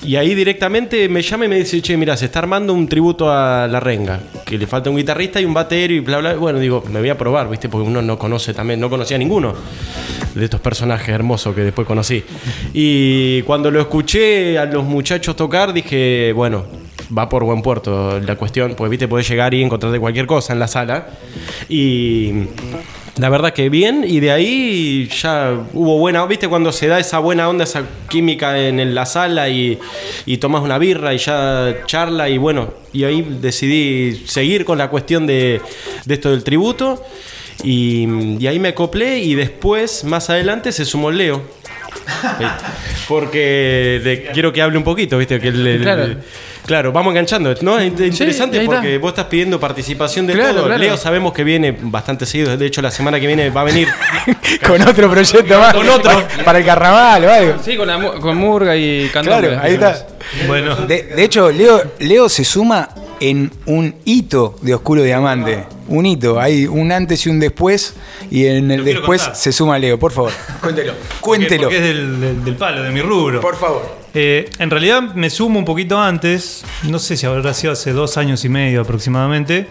[0.03, 3.31] y ahí directamente me llama y me dice, che, mira, se está armando un tributo
[3.31, 6.35] a La Renga, que le falta un guitarrista y un batero y bla, bla.
[6.35, 7.69] Bueno, digo, me voy a probar, ¿viste?
[7.69, 9.55] Porque uno no conoce también, no conocía a ninguno
[10.35, 12.23] de estos personajes hermosos que después conocí.
[12.73, 16.65] Y cuando lo escuché a los muchachos tocar, dije, bueno,
[17.17, 19.09] va por buen puerto la cuestión, pues, ¿viste?
[19.09, 21.09] Podés llegar y encontrarte cualquier cosa en la sala.
[21.69, 22.33] Y...
[23.18, 27.18] La verdad que bien, y de ahí ya hubo buena, viste cuando se da esa
[27.18, 29.78] buena onda, esa química en la sala y,
[30.24, 34.88] y tomas una birra y ya charla y bueno, y ahí decidí seguir con la
[34.88, 35.61] cuestión de,
[36.04, 37.02] de esto del tributo
[37.64, 38.07] y,
[38.38, 41.42] y ahí me acoplé y después, más adelante, se sumó Leo.
[42.40, 42.46] Eh,
[43.09, 46.14] Porque de- quiero que hable un poquito, viste, que el- el- Claro.
[46.68, 47.52] Claro, vamos enganchando.
[47.62, 50.64] No, es interesante porque vos estás pidiendo participación de Claro, todo.
[50.66, 50.78] claro.
[50.81, 52.57] Leo sabemos que viene bastante seguido.
[52.57, 53.88] De hecho, la semana que viene va a venir.
[54.66, 55.74] Con otro proyecto más.
[55.74, 56.11] Con otro.
[56.44, 57.54] Para, el carnaval o algo.
[57.64, 59.48] Sí, con, la con Murga y Candombe.
[59.48, 60.07] Claro, ahí está.
[60.46, 65.64] Bueno, De, de hecho, Leo, Leo se suma en un hito de Oscuro Diamante.
[65.88, 67.94] Un hito, hay un antes y un después.
[68.31, 69.37] Y en el después contar.
[69.40, 70.33] se suma Leo, por favor.
[70.61, 70.92] Cuéntelo.
[70.92, 71.62] porque- Cuéntelo.
[71.64, 73.40] porque es del, del- del palo, de mi rubro.
[73.40, 73.98] Por favor.
[74.14, 78.16] Eh, en realidad me sumo un poquito antes, no sé si habrá sido hace dos
[78.16, 79.66] años y medio aproximadamente,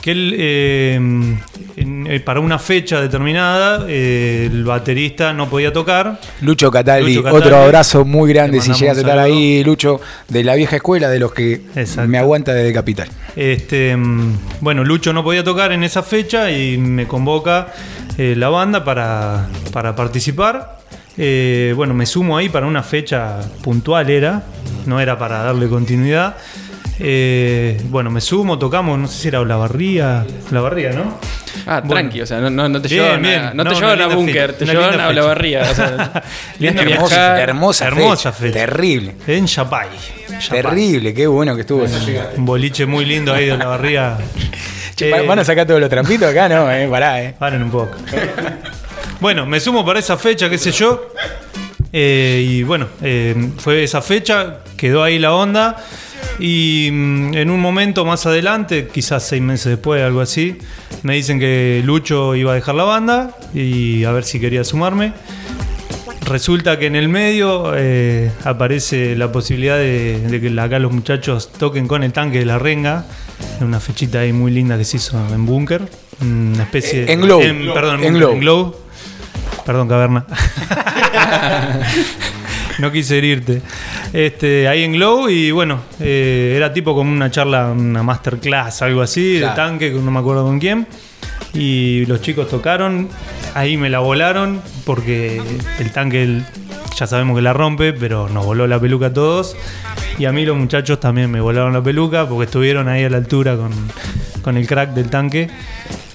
[0.00, 6.20] que él, eh, en- eh, para una fecha determinada el baterista no podía tocar.
[6.42, 7.44] Lucho Cataldi, Lucho Cataldi.
[7.44, 11.18] otro abrazo muy grande si llegas a estar ahí, Lucho, de la vieja escuela, de
[11.18, 12.08] los que Exacto.
[12.08, 13.08] me aguanta desde Capital.
[13.34, 17.72] Este, mm, bueno, Lucho no podía tocar en esa fecha y me convoca
[18.16, 20.75] la banda para, para participar.
[21.18, 24.42] Eh, bueno, me sumo ahí para una fecha puntual era,
[24.86, 26.36] no era para darle continuidad.
[26.98, 31.18] Eh, bueno, me sumo, tocamos, no sé si era la barría, la barría, ¿no?
[31.66, 31.88] Ah, Bueno.
[32.02, 33.40] tranqui, o sea, no, no, no te llevan bien.
[33.42, 35.62] a, no No, te llevan a búnker, fecha, te llevan a la barría.
[35.70, 36.22] O sea,
[36.60, 38.66] Hermosa, hermosa, Hermosa fecha, fecha.
[38.66, 39.14] Terrible.
[39.26, 39.88] En Chapay.
[40.50, 41.84] Terrible, qué bueno que estuvo.
[42.36, 44.16] Un boliche muy lindo ahí de la barría.
[44.98, 46.48] Eh, ¿Van a sacar todos los trampitos acá?
[46.48, 47.34] No, eh, pará, eh.
[47.38, 47.94] Paren un poco.
[49.20, 51.08] Bueno, me sumo para esa fecha, qué sé yo.
[51.92, 55.76] Eh, y bueno, eh, fue esa fecha, quedó ahí la onda.
[56.38, 60.58] Y mm, en un momento más adelante, quizás seis meses después, algo así,
[61.02, 65.12] me dicen que Lucho iba a dejar la banda y a ver si quería sumarme.
[66.26, 71.52] Resulta que en el medio eh, aparece la posibilidad de, de que acá los muchachos
[71.52, 73.06] toquen con el tanque de la renga.
[73.60, 75.82] En una fechita ahí muy linda que se hizo en Búnker.
[76.20, 77.40] Una especie Eh, en Glow.
[77.72, 78.38] perdón, En en Glow.
[78.40, 78.76] Glow.
[79.66, 80.24] Perdón, caverna.
[82.78, 83.62] no quise herirte.
[84.12, 89.02] Este, ahí en Glow y bueno, eh, era tipo como una charla, una masterclass, algo
[89.02, 89.52] así, Claro.
[89.52, 90.86] de tanque, que no me acuerdo con quién.
[91.54, 93.08] Y los chicos tocaron,
[93.54, 95.40] ahí me la volaron, porque
[95.78, 96.44] el tanque el-
[96.96, 99.56] ya sabemos que la rompe, pero nos voló la peluca a todos.
[100.18, 103.16] Y a mí los muchachos también me volaron la peluca, porque estuvieron ahí a la
[103.18, 103.70] altura con,
[104.46, 105.48] con el crack del tanque.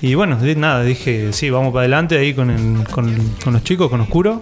[0.02, 3.14] Y bueno, nada, dije, sí, vamos para adelante ahí con, el- con,
[3.44, 4.42] con los chicos, con Oscuro.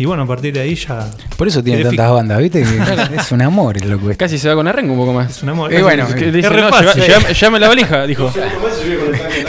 [0.00, 1.10] Y bueno, a partir de ahí ya.
[1.36, 2.14] Por eso tiene tantas fijo.
[2.14, 2.62] bandas, ¿viste?
[3.10, 4.06] Que es un amor el loco.
[4.10, 4.16] este.
[4.24, 5.30] Casi se va con Arrengo un poco más.
[5.36, 5.70] Es un amor.
[5.70, 8.32] Y bueno, Que es dice, no, lleva- lleva- la valija, dijo.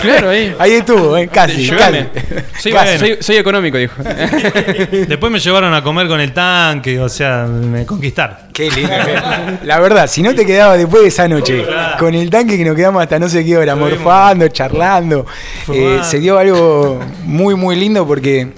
[0.02, 0.54] Claro, ahí.
[0.60, 1.30] Ahí estuvo, ¿eh?
[1.32, 1.66] casi.
[1.68, 2.10] Llévame.
[2.10, 2.62] casi.
[2.64, 3.00] Soy, Bueno.
[3.00, 3.94] soy- soy económico, dijo.
[5.08, 8.36] Después me llevaron a comer con el tanque, o sea, me conquistaron.
[8.52, 8.92] Qué lindo.
[9.64, 11.66] La verdad, si no te quedabas después de esa noche
[11.98, 15.26] con el tanque que nos quedamos hasta no sé qué hora, morfando, charlando,
[15.74, 18.50] eh, se dio algo muy, muy lindo porque,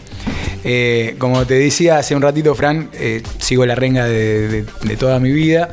[0.63, 4.65] eh, como te decía hace un ratito, Fran, eh, sigo la renga de,
[4.97, 5.69] toda mi vida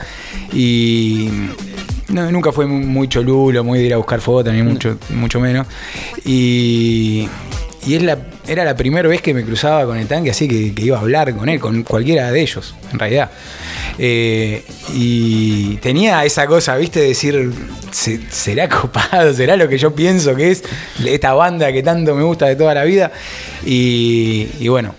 [0.53, 1.29] y
[2.09, 5.67] nunca fue muy cholulo, muy de ir a buscar fotos, ni mucho, mucho menos.
[6.25, 7.29] Y,
[7.89, 10.99] es la, era la primera vez que me cruzaba con el tanque, así que iba
[10.99, 13.31] a hablar con él, con cualquiera de ellos, en realidad.
[14.03, 17.53] Eh, y tenía esa cosa, viste, de decir,
[17.91, 19.35] "Se- ¿será copado?
[19.35, 20.63] ¿Será lo que yo pienso que es
[21.05, 23.13] esta banda que tanto me gusta de toda la vida?
[23.65, 24.95] Y bueno,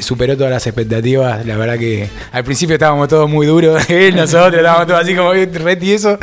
[0.00, 1.44] superó todas las expectativas.
[1.46, 5.32] La verdad que al principio estábamos todos muy duros, él, nosotros, estábamos todos así como
[5.32, 6.18] re tiesos,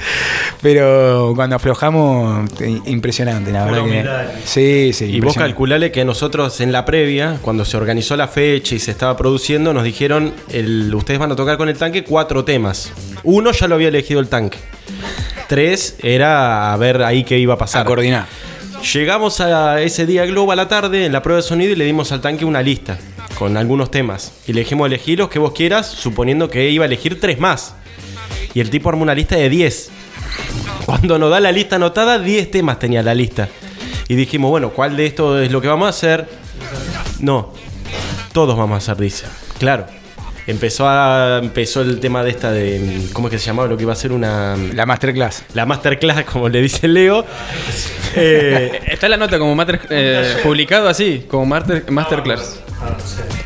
[0.62, 4.28] pero cuando aflojamos, eh, impresionante, la Pura verdad humildad.
[4.28, 4.48] que.
[4.48, 5.06] Sí, sí.
[5.06, 8.92] Y vos calculale que nosotros en la previa, cuando se organizó la fecha y se
[8.92, 12.92] estaba produciendo, nos dijeron, el, ustedes van a tocar con el tanque cuatro temas.
[13.24, 14.58] Uno ya lo había elegido el tanque.
[15.48, 17.82] Tres era a ver ahí qué iba a pasar.
[17.82, 18.28] A coordinar.
[18.94, 21.84] Llegamos a ese día Globo a la tarde en la prueba de sonido y le
[21.86, 22.98] dimos al tanque una lista
[23.40, 24.34] con algunos temas.
[24.46, 27.74] Y le dijimos elegir los que vos quieras, suponiendo que iba a elegir tres más.
[28.54, 29.90] Y el tipo armó una lista de 10.
[30.86, 33.48] Cuando nos da la lista anotada, 10 temas tenía la lista.
[34.10, 36.28] Y dijimos, bueno, ¿cuál de estos es lo que vamos a hacer?
[37.20, 37.54] No,
[38.34, 39.26] todos vamos a hacer, dice.
[39.58, 39.86] Claro.
[40.46, 43.08] Empezó, a, empezó el tema de esta de.
[43.14, 43.68] ¿Cómo es que se llamaba?
[43.68, 44.58] Lo que iba a ser una.
[44.74, 45.44] La masterclass.
[45.54, 47.26] La masterclass, como le dice Leo.
[48.16, 52.60] Eh, Está la nota como master, eh, publicado así, como master, masterclass.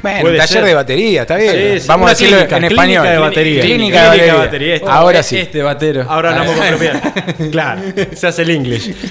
[0.01, 0.65] Bueno, Puede taller ser.
[0.65, 1.51] de batería, está bien.
[1.75, 3.07] Sí, sí, Vamos una a decirlo clínica, en clínica español.
[3.13, 3.61] de batería.
[3.61, 4.73] Clínica, de Clínica de batería.
[4.73, 4.93] batería.
[4.93, 5.37] Ahora sí.
[5.39, 6.05] Este batero.
[6.09, 7.13] Ahora hablamos con propiedad.
[7.51, 7.81] Claro,
[8.15, 8.89] se hace el inglés.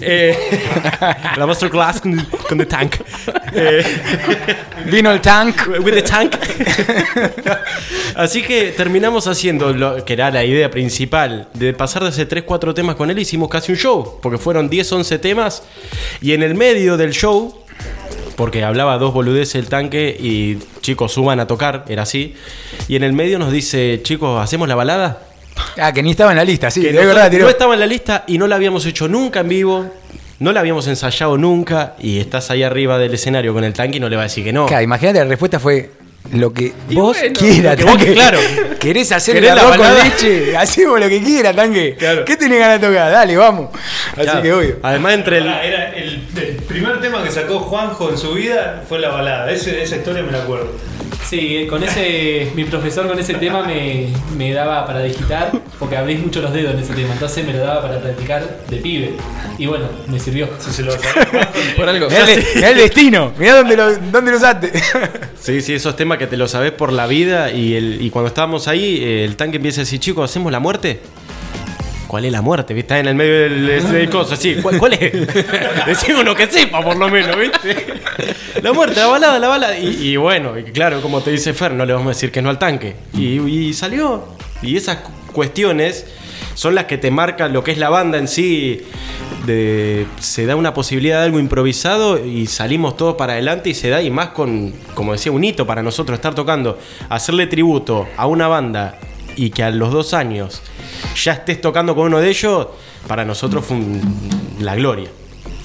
[0.00, 0.36] Eh,
[1.36, 2.16] la masterclass con,
[2.48, 2.96] con the tank.
[3.54, 3.82] Eh,
[4.86, 5.56] Vino el tank.
[5.82, 6.34] with the tank.
[8.14, 12.74] Así que terminamos haciendo lo que era la idea principal de pasar de hacer 3-4
[12.74, 13.18] temas con él.
[13.18, 15.62] Hicimos casi un show, porque fueron 10-11 temas.
[16.20, 17.54] Y en el medio del show,
[18.38, 22.34] porque hablaba dos boludeces el tanque y chicos suban a tocar, era así.
[22.86, 25.24] Y en el medio nos dice, chicos, ¿hacemos la balada?
[25.76, 27.46] Ah, que ni estaba en la lista, sí, que de verdad, tiró.
[27.46, 29.86] no estaba en la lista y no la habíamos hecho nunca en vivo.
[30.38, 34.00] No la habíamos ensayado nunca y estás ahí arriba del escenario con el tanque y
[34.00, 34.66] no le va a decir que no.
[34.66, 35.90] Claro, imagínate, la respuesta fue
[36.32, 38.38] lo que Y vos bueno, quieras, que vos- claro.
[38.78, 40.56] ¿Querés hacer ¿Querés el la arroz con leche?
[40.56, 41.96] Hacemos lo que quieras, tanque.
[41.98, 42.24] Claro.
[42.24, 43.10] ¿Qué tenés ganas de tocar?
[43.10, 43.70] Dale, vamos.
[44.12, 44.42] Así Claro.
[44.42, 44.76] que obvio.
[44.82, 45.46] Además, entre el.
[45.46, 49.50] Era el, el primer tema que sacó Juanjo en su vida fue la balada.
[49.50, 50.70] Ese- esa historia me la acuerdo.
[51.24, 56.20] Sí, con ese, mi profesor con ese tema me, me daba para digitar, porque abrís
[56.20, 59.14] mucho los dedos en ese tema, entonces me lo daba para practicar de pibe.
[59.58, 60.48] Y bueno, me sirvió.
[60.58, 62.08] Si se lo sabés, Por algo.
[62.08, 64.72] Mirá el, mirá el destino, mirá dónde lo, dónde lo usaste.
[65.40, 68.28] Sí, sí, esos temas que te los sabes por la vida y, el, y cuando
[68.28, 71.00] estábamos ahí, el tanque empieza a decir, chicos, ¿hacemos la muerte?
[72.08, 72.74] ¿Cuál es la muerte?
[72.74, 72.86] ¿Viste?
[72.94, 74.56] Está en el medio del, del coso, así.
[74.62, 75.12] ¿Cuál, cuál es?
[75.86, 77.86] Decimos uno que sepa, por lo menos, ¿viste?
[78.62, 79.78] La muerte, la balada, la balada.
[79.78, 82.40] Y, y bueno, y claro, como te dice Fer, no le vamos a decir que
[82.42, 82.96] no al tanque.
[83.12, 84.24] Y, y salió.
[84.62, 86.06] Y esas cu- cuestiones
[86.54, 88.80] son las que te marcan lo que es la banda en sí.
[89.46, 93.88] De, se da una posibilidad de algo improvisado y salimos todos para adelante y se
[93.88, 96.78] da y más con, como decía, un hito para nosotros estar tocando,
[97.08, 98.98] hacerle tributo a una banda
[99.36, 100.60] y que a los dos años
[101.16, 102.68] ya estés tocando con uno de ellos,
[103.06, 105.08] para nosotros fue un- la gloria.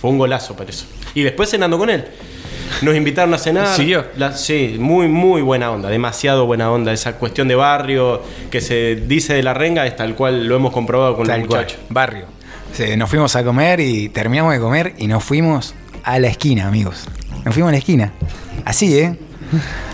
[0.02, 0.86] Fue un golazo para eso.
[1.16, 2.06] Y después cenando con él.
[2.82, 3.76] nos invitaron a cenar.
[3.76, 4.06] ¿Siguió?
[4.18, 6.92] La- sí, muy, muy buena onda, demasiado buena onda.
[6.92, 10.74] Esa cuestión de barrio que se dice de la renga es tal cual lo hemos
[10.74, 12.26] comprobado con Tal los cual, barrio.
[12.74, 16.68] Sí, nos fuimos a comer y terminamos de comer y nos fuimos a la esquina,
[16.68, 17.06] amigos.
[17.46, 18.12] Nos fuimos a la esquina.
[18.66, 19.16] Así, ¿eh?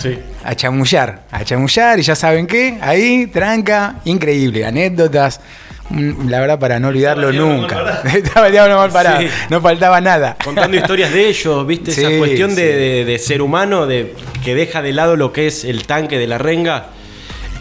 [0.01, 0.17] Sí.
[0.43, 5.41] A chamullar, a chamullar y ya saben qué, ahí, tranca, increíble, anécdotas,
[5.89, 8.01] mm, la verdad para no olvidarlo nunca.
[8.15, 9.27] Estaba el diablo mal parado, Sí.
[9.49, 10.37] no faltaba nada.
[10.43, 11.91] Contando historias de ellos, ¿viste?
[11.91, 15.65] Esa Sí, cuestión de- de ser humano, de que deja de lado lo que es
[15.65, 16.87] el tanque de la renga.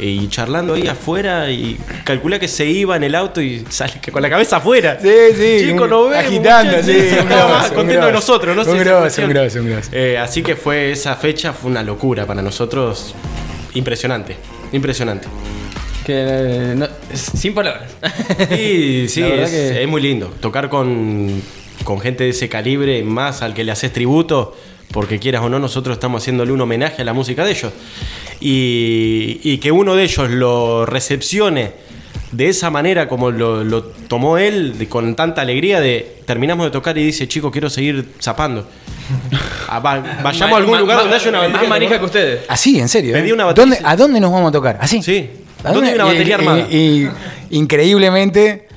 [0.01, 4.13] Y charlando ahí afuera y calcula que se iba en el auto y sale que
[4.13, 4.97] con la cabeza afuera.
[5.03, 7.75] Sí, sí, Chico, un- no vemos, agitando, muchachos, sí, sí, un estaba grosso, más un
[7.75, 8.13] contento de grosso.
[8.33, 8.63] nosotros, no.
[8.73, 9.89] Un grosso, un grosso, un grosso.
[9.93, 13.15] Eh, así que fue esa fecha, fue una locura para nosotros.
[13.75, 14.37] Impresionante,
[14.73, 15.27] impresionante.
[16.07, 17.91] Que eh, no- sin palabras.
[18.51, 20.29] Sí, sí, es, que- es muy lindo.
[20.41, 21.43] Tocar con,
[21.85, 24.57] con gente de ese calibre, más al que le haces tributo,
[24.93, 27.73] porque quieras o no, nosotros estamos haciéndole un homenaje a la música de ellos.
[28.41, 31.73] Y, y que uno de ellos lo recepcione
[32.33, 36.71] de esa manera como lo, lo tomó él, de- con tanta alegría, de terminamos de
[36.71, 38.67] tocar y dice, chico, quiero seguir zapando.
[39.71, 41.69] Ah, va- vayamos a algún Ma- lugar ma- donde haya una Más batería.
[41.69, 42.41] manija que ustedes.
[42.49, 43.15] Así, en serio.
[43.17, 43.21] ¿eh?
[43.21, 44.79] Pedí una batería, ¿Dónde- ¿A dónde nos vamos a tocar?
[44.81, 45.03] ¿Así?
[45.03, 45.29] Sí.
[45.65, 46.59] ¿A ¿Dónde hay una batería y- armada?
[46.71, 47.09] Y,
[47.51, 48.68] increíblemente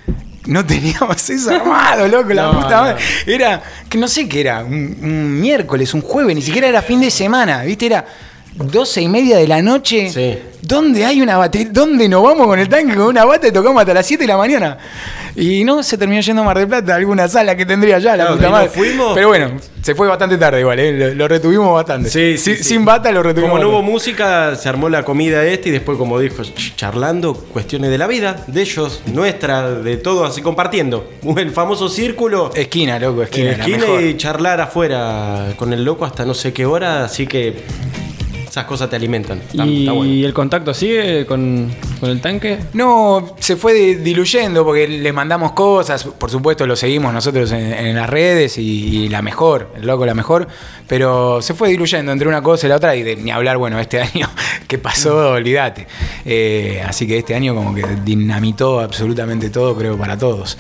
[0.46, 2.82] no teníamos eso armado, loco, la puta no.
[2.82, 3.04] madre.
[3.26, 7.00] Era, que no sé qué era, un, un miércoles, un jueves, ni siquiera era fin
[7.02, 7.86] de semana, ¿viste?
[7.86, 8.06] Era
[8.56, 10.10] doce y media de la noche.
[10.10, 10.40] Sí.
[10.62, 11.70] ¿Dónde hay una batería?
[11.72, 14.28] ¿Dónde nos vamos con el tanque con una bata y tocamos hasta las 7 de
[14.28, 14.78] la mañana?
[15.36, 18.24] Y no, se terminó yendo a Mar del Plata, alguna sala que tendría ya, la
[18.26, 18.70] Claro, puta madre.
[18.70, 19.14] fuimos.
[19.14, 19.52] Pero bueno,
[19.82, 20.92] se fue bastante tarde igual, ¿eh?
[20.92, 22.10] lo, lo retuvimos bastante.
[22.10, 22.64] Sí, sí, Sin- sí.
[22.64, 23.52] Sin bata lo retuvimos.
[23.52, 27.34] Como no hubo música, se armó la comida este y después, como dijo, ch- charlando
[27.34, 31.10] cuestiones de la vida, de ellos, nuestra, de todo, así compartiendo.
[31.38, 32.52] El famoso círculo.
[32.54, 33.52] Esquina, loco, esquina.
[33.52, 37.56] esquina y charlar afuera con el loco hasta no sé qué hora, así que
[38.52, 39.40] esas cosas te alimentan.
[39.40, 40.14] Está, ¿Y está bueno.
[40.26, 42.60] el contacto sigue con, con el tanque?
[42.74, 47.72] No, se fue di- diluyendo porque le mandamos cosas, por supuesto lo seguimos nosotros en,
[47.74, 50.50] en las redes y, y la mejor, el loco la mejor,
[50.86, 53.80] pero se fue diluyendo entre una cosa y la otra y de, ni hablar, bueno,
[53.80, 54.30] este año
[54.68, 55.88] que pasó, olvídate.
[56.26, 60.58] Eh, así que este año como que dinamitó absolutamente todo, creo, para todos.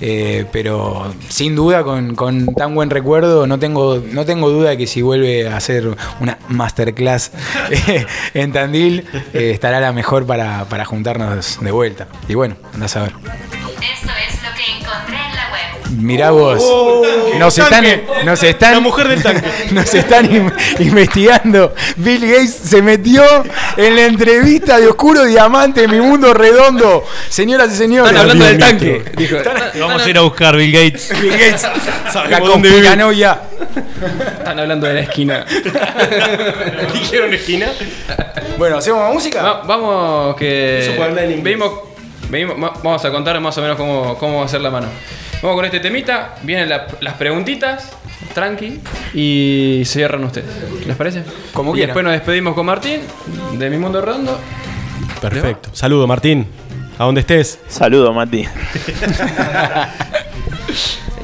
[0.00, 4.78] Eh, pero sin duda, con, con tan buen recuerdo, no tengo, no tengo duda de
[4.78, 7.25] que si vuelve a hacer una masterclass
[7.70, 12.08] eh, en Tandil, eh, estará la mejor para, para juntarnos de vuelta.
[12.28, 13.12] Y bueno, andás a ver.
[15.96, 16.62] Mirá vos.
[17.38, 17.84] nos, están,
[18.24, 18.72] nos están.
[18.74, 19.46] La mujer del tanque.
[19.72, 21.74] Nos están in- investigando.
[21.96, 23.22] Bill Gates se metió
[23.76, 27.04] en la entrevista de Oscuro Diamante, mi mundo redondo.
[27.28, 28.10] Señoras y señores.
[28.10, 29.04] Están hablando del tanque.
[29.16, 29.36] Dijo,
[29.80, 31.12] Vamos a ir a buscar Bill Gates.
[31.20, 31.62] Bill Gates.
[32.30, 33.40] La conspiranoia.
[34.38, 35.44] Están hablando de la esquina.
[36.92, 37.68] ¿Dijeron esquina?
[38.58, 39.42] Bueno, ¿hacemos más música?
[39.42, 40.80] Va- vamos que.
[40.80, 41.44] Eso puede hablar en inglés.
[41.44, 41.72] venimos,
[42.30, 44.86] venimos- vamos a contar más o menos cómo, cómo va a ser la mano.
[45.42, 47.90] Vamos con este temita, vienen la- las preguntitas,
[48.34, 48.80] tranqui,
[49.14, 50.46] y cierran ustedes.
[50.86, 51.22] ¿Les parece?
[51.52, 51.88] Como y quieran.
[51.88, 53.00] después nos despedimos con Martín,
[53.52, 54.38] de Mi Mundo Redondo.
[55.20, 55.70] Perfecto.
[55.72, 56.46] Saludo, Martín.
[56.98, 57.58] A donde estés.
[57.68, 58.46] Saludo, Mati.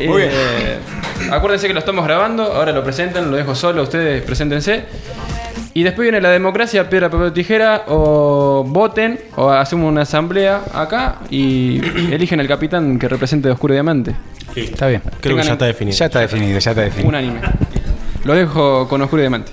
[0.07, 0.79] Muy Eh,
[1.31, 4.85] acuérdense que lo estamos grabando, ahora lo presentan, lo dejo solo, ustedes preséntense.
[5.75, 10.63] Y después viene la democracia, piedra, papel o tijera, o voten, o hacemos una asamblea
[10.75, 11.81] acá y
[12.13, 14.15] eligen el capitán que represente de Oscuro Diamante.
[14.55, 15.03] Está bien.
[15.21, 15.97] Creo que ya está definido.
[15.97, 17.09] Ya está definido, ya está definido.
[17.09, 17.41] Unánime.
[18.25, 19.53] Lo dejo con Oscuro Diamante.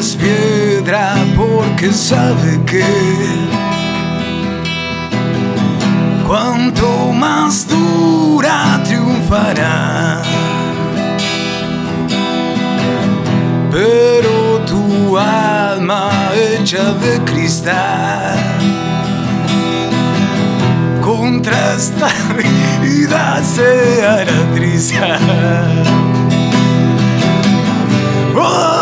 [0.00, 2.84] Es piedra porque sabe que
[6.26, 10.22] cuanto más dura triunfará.
[13.70, 18.38] Pero tu alma hecha de cristal
[21.02, 22.08] contra esta
[22.80, 25.20] vida se hará trizar.
[28.34, 28.79] Oh,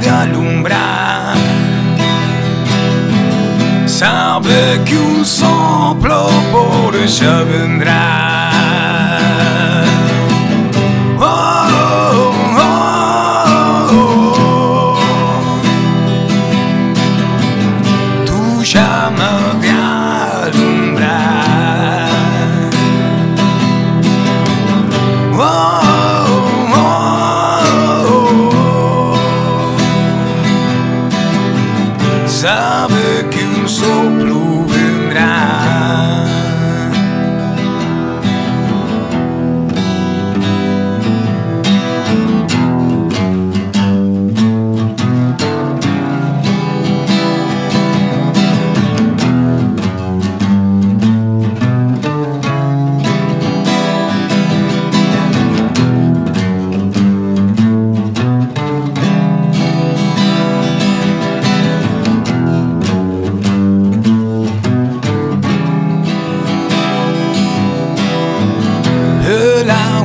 [0.00, 1.36] de alumbrar
[4.00, 8.29] sabe que un soplo por ella vendrá.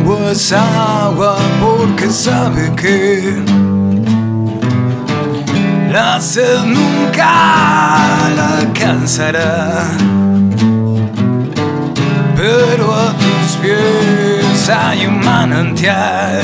[0.06, 3.44] Agua es agua porque sabe que
[5.92, 9.90] la sed nunca la alcanzará.
[12.36, 16.44] Pero a tus pies hay un manantial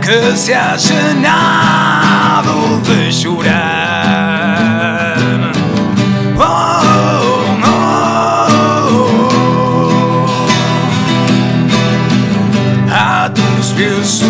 [0.00, 3.79] que se ha llenado de llorar.
[13.80, 14.29] A tus pies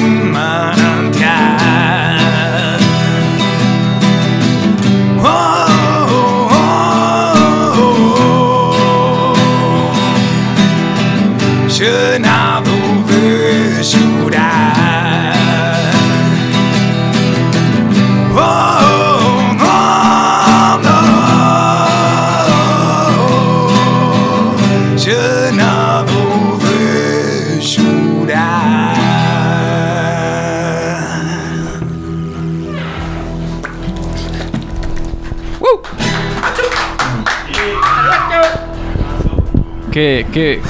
[40.33, 40.61] Qué,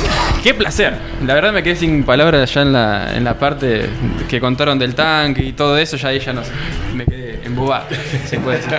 [0.43, 0.95] qué, placer.
[1.27, 3.89] La verdad me quedé sin palabras ya en la, en la parte
[4.29, 5.97] que contaron del tanque y todo eso.
[5.97, 6.53] Ya ahí ya no sé.
[6.95, 7.87] Me quedé embobado,
[8.27, 8.79] se puede decir.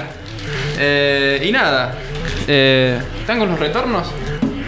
[0.79, 1.93] Eh, y nada.
[2.47, 4.11] Eh, ¿Están con los retornos?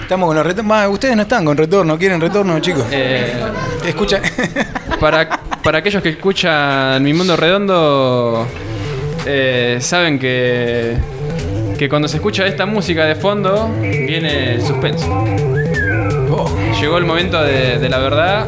[0.02, 0.88] Estamos con los retornos.
[0.90, 2.86] Ustedes no están con retorno, ¿quieren retorno, chicos?
[2.92, 3.34] Eh,
[3.86, 4.22] Escucha.
[5.00, 5.28] para,
[5.64, 8.48] para aquellos que escuchan Mi Mundo Redondo,
[9.26, 10.98] eh, saben que,
[11.78, 15.63] que cuando se escucha esta música de fondo, viene el suspenso.
[16.84, 18.46] Llegó el momento de, de la verdad.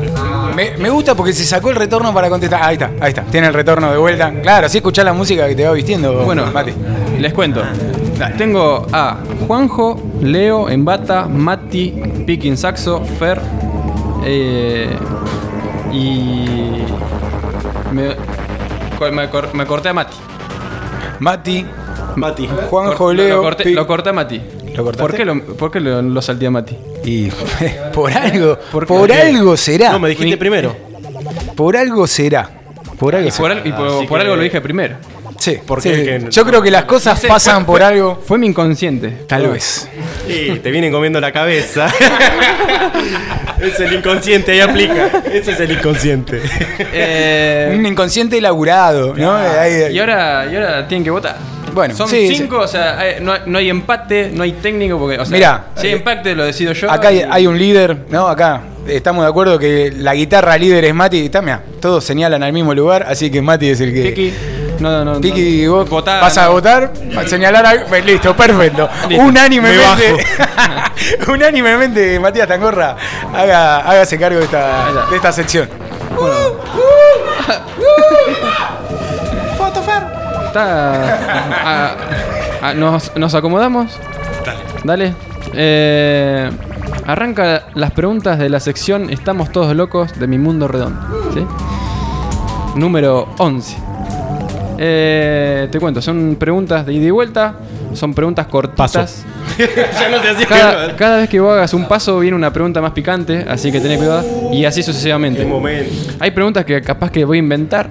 [0.54, 2.62] Me, me gusta porque se sacó el retorno para contestar.
[2.64, 3.22] Ahí está, ahí está.
[3.24, 4.30] Tiene el retorno de vuelta.
[4.42, 6.74] Claro, así escuchás la música que te va vistiendo, Bueno, Mati.
[7.18, 7.62] les cuento.
[8.38, 11.92] Tengo a Juanjo, Leo, Embata, Mati,
[12.28, 13.40] Picking Saxo, Fer
[14.26, 14.90] eh,
[15.94, 16.84] y.
[17.94, 18.16] Me,
[19.12, 20.18] me cor- me corté a Mati.
[21.20, 21.66] Mati,
[22.18, 22.50] Mati.
[22.70, 23.38] Juanjo, Leo.
[23.38, 24.42] Lo corté, Pi- lo corté a Mati.
[24.76, 25.02] ¿Lo cortaste?
[25.02, 26.78] ¿Por qué lo, por qué lo, lo salté a Mati?
[27.04, 27.30] Y
[27.94, 28.58] por algo,
[28.88, 29.92] ¿Por algo será.
[29.92, 30.76] No, me dijiste Mi- primero.
[31.56, 32.50] Por algo será.
[33.00, 33.62] Por algo Y por, será.
[33.62, 34.96] al- y por- Así por que- algo lo dije primero.
[35.38, 35.92] Sí, ¿Por sí.
[36.32, 38.24] Yo creo que las cosas No sé, pasan fue- por fue- algo.
[38.26, 39.10] Fue mi inconsciente.
[39.28, 39.88] Tal vez.
[40.28, 41.88] Sí, te vienen comiendo la cabeza.
[43.62, 45.08] es el inconsciente, ahí aplica.
[45.32, 46.42] Ese es el inconsciente.
[46.80, 49.34] Eh, Un inconsciente elaborado, ¿no?
[49.36, 51.38] Ahí- y, ahora, y ahora tienen que votar.
[51.76, 54.98] Bueno, son sí, cinco, o sea, hay- no, hay- no hay empate, no hay técnico,
[54.98, 56.90] porque, o sea, Mirá, si hay eh, empate lo decido yo.
[56.90, 58.28] Acá hay, un líder, ¿no?
[58.30, 61.26] Acá estamos de acuerdo que la guitarra líder es Mati.
[61.26, 64.04] Está, mirá, todos señalan al mismo lugar, así que Mati es el que.
[64.04, 64.34] Piki,
[64.80, 65.20] no, no, no.
[65.22, 66.54] Tiki, vos Votá, vas a no.
[66.54, 67.86] votar, a señalar algo.
[68.06, 68.90] Listo, perfecto.
[69.10, 70.16] Listo, Unánimemente,
[71.28, 72.96] unánimemente, Matías Tangorra,
[73.34, 75.70] haga, hágase cargo de esta, de esta sección.
[80.56, 81.98] Está-
[82.78, 83.92] nos, nos acomodamos.
[84.86, 85.14] Dale.
[85.54, 86.50] Eh,
[87.06, 91.02] arranca las preguntas de la sección Estamos todos locos de mi mundo redondo.
[91.34, 91.46] ¿sí?
[92.76, 93.76] Número 11.
[94.78, 97.56] Eh, te cuento, son preguntas de ida y vuelta.
[97.94, 99.26] Son preguntas cortitas.
[99.58, 102.82] ya no te hacía Cada, cada vez que vos hagas un paso viene una pregunta
[102.82, 104.24] más picante, así que tenés cuidado.
[104.54, 105.42] Y así sucesivamente.
[105.42, 105.92] Qué momento.
[106.20, 107.90] Hay preguntas que capaz que voy a inventar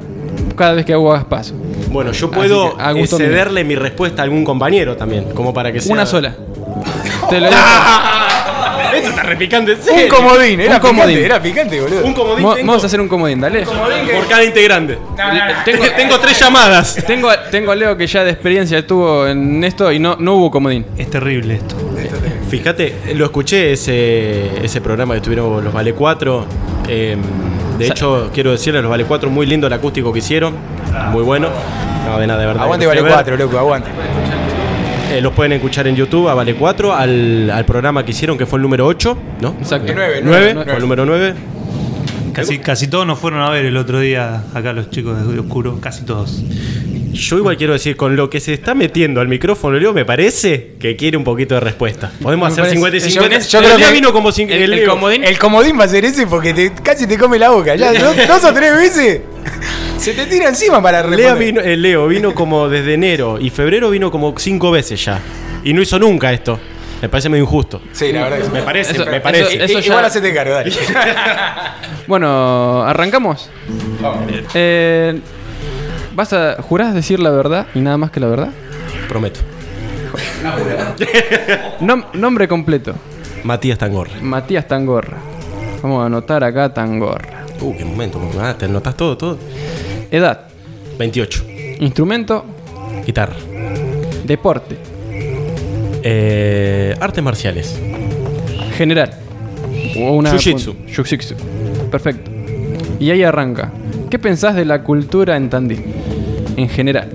[0.56, 1.54] cada vez que hago hagas paso.
[1.94, 3.28] Bueno, yo Así puedo que, a gusto mío.
[3.28, 5.92] cederle mi respuesta a algún compañero también, como para que sea.
[5.92, 6.34] Una sola.
[7.30, 9.72] Te lo Esto está repicante.
[9.72, 10.08] en Un serio.
[10.14, 11.06] comodín, era Un comodín.
[11.06, 12.04] picante, era picante, boludo.
[12.04, 13.62] Un comodín Mo- tengo Vamos a hacer un comodín, dale.
[13.64, 14.98] por cada integrante.
[15.64, 16.96] Tengo, Tengo tres llamadas.
[17.06, 20.50] tengo, tengo a Leo que ya de experiencia tuvo en esto y no, no hubo
[20.50, 20.84] comodín.
[20.98, 21.76] Es terrible esto.
[22.48, 26.46] Fíjate, lo escuché ese, ese programa que tuvieron los Vale 4.
[26.88, 27.16] eh,
[27.78, 30.54] de hecho, quiero decirles, los Vale 4, muy lindo el acústico que hicieron.
[31.10, 31.48] Muy bueno.
[32.06, 32.62] No, de nada, de verdad.
[32.64, 33.12] Aguante vale a ver.
[33.12, 33.90] 4, loco, aguante.
[35.12, 38.46] Eh, los pueden escuchar en YouTube a Vale 4, al, al programa que hicieron, que
[38.46, 39.54] fue el número 8, ¿no?
[39.60, 39.92] Exacto.
[39.92, 40.64] El 9, 9, 9.
[40.64, 41.34] fue el número 9.
[42.32, 45.78] Casi, casi todos nos fueron a ver el otro día acá los chicos de Oscuro,
[45.80, 46.42] casi todos.
[47.14, 50.72] Yo igual quiero decir, con lo que se está metiendo al micrófono, Leo, me parece
[50.80, 52.10] que quiere un poquito de respuesta.
[52.20, 53.38] Podemos hacer parece- 50 y yo- 50.
[53.46, 56.52] yo El creo que vino como el- comodín- El comodín va a ser ese porque
[56.52, 57.76] te- casi te come la boca.
[57.76, 59.20] Ya dos, dos o tres veces
[59.98, 61.38] se te tira encima para Leo responder.
[61.46, 65.20] vino, eh, Leo vino como desde enero y febrero vino como cinco veces ya.
[65.62, 66.58] Y no hizo nunca esto.
[67.00, 67.80] Me parece medio injusto.
[67.92, 68.50] Sí, la verdad que sí.
[68.52, 69.54] Me parece, Eso- me parece.
[69.56, 70.72] eso- eso Igual ya- hacete cargo, dale.
[72.06, 73.48] Bueno, ¿arrancamos?
[74.54, 75.18] Eh,
[76.14, 76.56] ¿Vas a.
[76.62, 78.50] ¿Jurás decir la verdad y nada más que la verdad?
[79.08, 79.40] Prometo.
[81.80, 82.94] Nom- nombre completo.
[83.44, 84.12] Matías Tangorra.
[84.22, 85.16] Matías Tangorra.
[85.82, 87.44] Vamos a anotar acá Tangorra.
[87.60, 88.20] Uh, qué momento.
[88.40, 89.38] Ah, te notas todo, todo.
[90.10, 90.46] Edad.
[90.98, 91.44] 28.
[91.80, 92.44] Instrumento.
[93.04, 93.34] Guitarra.
[94.24, 94.76] Deporte.
[96.02, 97.78] Eh, artes marciales.
[98.76, 99.10] General.
[99.98, 100.74] O una Jiu-jitsu.
[100.86, 101.34] Jiu-jitsu.
[101.90, 102.30] Perfecto.
[102.98, 103.70] Y ahí arranca.
[104.10, 105.84] ¿Qué pensás de la cultura en Tandil?
[106.56, 107.10] En general.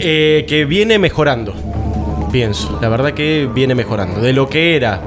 [0.00, 1.54] Eh, que viene mejorando.
[2.32, 2.78] Pienso.
[2.80, 4.20] La verdad que viene mejorando.
[4.20, 5.00] De lo que era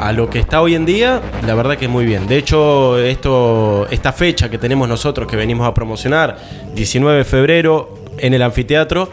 [0.00, 2.26] a lo que está hoy en día, la verdad que es muy bien.
[2.26, 6.36] De hecho, esto, esta fecha que tenemos nosotros que venimos a promocionar,
[6.74, 9.10] 19 de febrero, en el anfiteatro,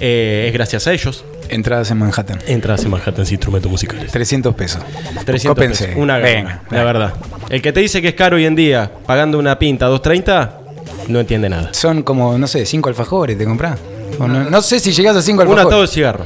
[0.00, 1.24] eh, es gracias a ellos.
[1.48, 2.38] Entradas en Manhattan.
[2.46, 4.10] Entradas en Manhattan Instrumentos Musicales.
[4.10, 4.82] 300 pesos.
[5.24, 5.84] 300 Cópense.
[5.86, 6.02] pesos.
[6.02, 7.14] Una gana, Venga, la verdad.
[7.50, 10.63] El que te dice que es caro hoy en día, pagando una pinta 2.30,
[11.08, 11.72] no entiende nada.
[11.74, 13.78] Son como, no sé, 5 alfajores, ¿te compras?
[14.18, 15.66] No, no sé si llegás a 5 Un alfajores.
[15.66, 16.24] atado de cigarro.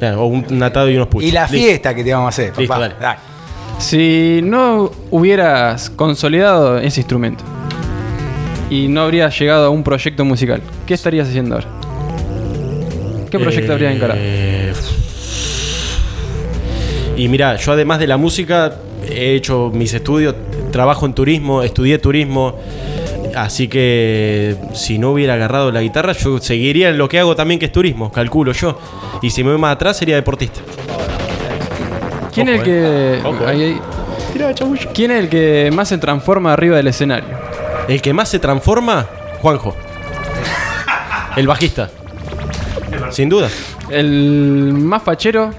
[0.00, 1.28] Eh, O un, un atado y unos puchos.
[1.28, 1.56] y la Listo.
[1.56, 2.60] fiesta que te vamos a hacer, papá.
[2.60, 2.94] Listo, dale.
[3.00, 3.18] Dale.
[3.78, 7.42] Si no hubieras consolidado ese instrumento
[8.70, 11.68] y no habrías llegado a un proyecto musical, ¿qué estarías haciendo ahora?
[13.30, 14.20] ¿Qué proyecto habrías encarado?
[14.22, 14.72] Eh,
[17.16, 18.74] Y mira, yo además de la música
[19.08, 20.34] he hecho mis estudios,
[20.70, 22.56] trabajo en turismo, estudié turismo,
[23.36, 27.58] así que si no hubiera agarrado la guitarra yo seguiría en lo que hago también
[27.60, 28.78] que es turismo, calculo yo.
[29.22, 30.60] Y si me voy más atrás sería deportista.
[32.32, 33.14] ¿Quién es el que.
[33.16, 33.22] eh.
[33.24, 33.64] Ojo, ahí, eh.
[33.66, 33.80] ahí.
[34.94, 37.28] ¿Quién es el que más se transforma arriba del escenario?
[37.88, 39.06] El que más se transforma,
[39.40, 39.76] Juanjo.
[41.36, 41.90] El bajista.
[43.10, 43.48] Sin duda.
[43.90, 45.50] El más fachero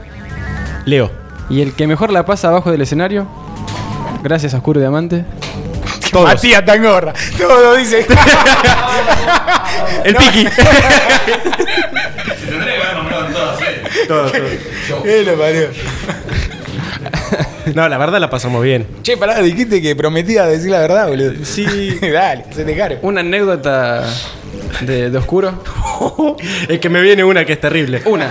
[0.85, 1.11] Leo.
[1.49, 3.27] y el que mejor la pasa abajo del escenario.
[4.23, 5.25] Gracias a Oscuro Diamante.
[6.13, 6.25] Todos.
[6.29, 7.13] Matías Tangorra.
[7.37, 8.05] Todo dice.
[10.05, 10.47] El piqui.
[14.07, 14.31] Todo,
[15.03, 15.69] ¿Qué lo parió?
[17.73, 18.85] No, la verdad la pasamos bien.
[19.01, 21.33] Che, pará, dijiste que prometía decir la verdad, boludo.
[21.43, 21.65] Sí.
[22.01, 22.97] Dale, se te caro.
[23.01, 24.03] Una anécdota
[24.81, 25.63] de, de Oscuro.
[26.67, 28.01] Es que me viene una que es terrible.
[28.05, 28.27] Una.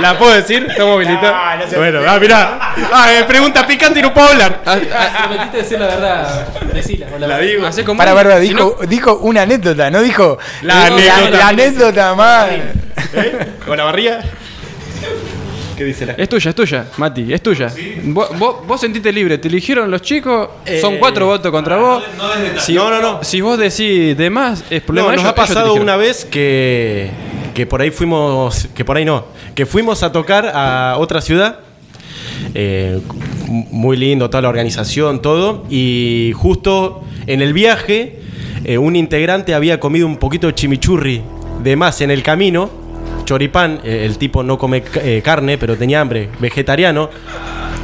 [0.00, 0.66] ¿La puedo decir?
[0.68, 1.32] ¿Estamos habilitados?
[1.32, 2.58] No, no bueno, ah, mirá.
[2.92, 4.62] Ah, eh, pregunta picante y no puedo hablar.
[4.64, 6.46] Ah, ah, Prometiste decir la verdad.
[6.72, 7.06] Decila.
[7.18, 7.66] la La digo.
[7.66, 11.30] Hacé como Para, verdad, si dijo, dijo una anécdota, no dijo La anécdota.
[11.30, 12.48] la anécdota más.
[12.50, 13.52] ¿Eh?
[13.66, 14.20] ¿Con la barriga?
[15.76, 17.72] ¿Qué dice la Es tuya, es tuya, Mati, es tuya.
[18.04, 20.48] Vos, vos, vos sentiste libre, te eligieron los chicos,
[20.80, 22.02] son Eh, cuatro votos contra vos.
[22.58, 23.24] Si, No, no, no.
[23.24, 27.10] Si vos decís de más, es problema No, nos ellos, ha pasado una vez que,
[27.54, 31.60] que por ahí fuimos, que por ahí no, que fuimos a tocar a otra ciudad.
[32.54, 33.00] Eh,
[33.46, 35.64] muy lindo, toda la organización, todo.
[35.70, 38.20] Y justo en el viaje,
[38.64, 41.22] eh, un integrante había comido un poquito de chimichurri
[41.62, 42.81] de más en el camino.
[43.32, 47.08] Choripán, eh, el tipo no come eh, carne, pero tenía hambre, vegetariano.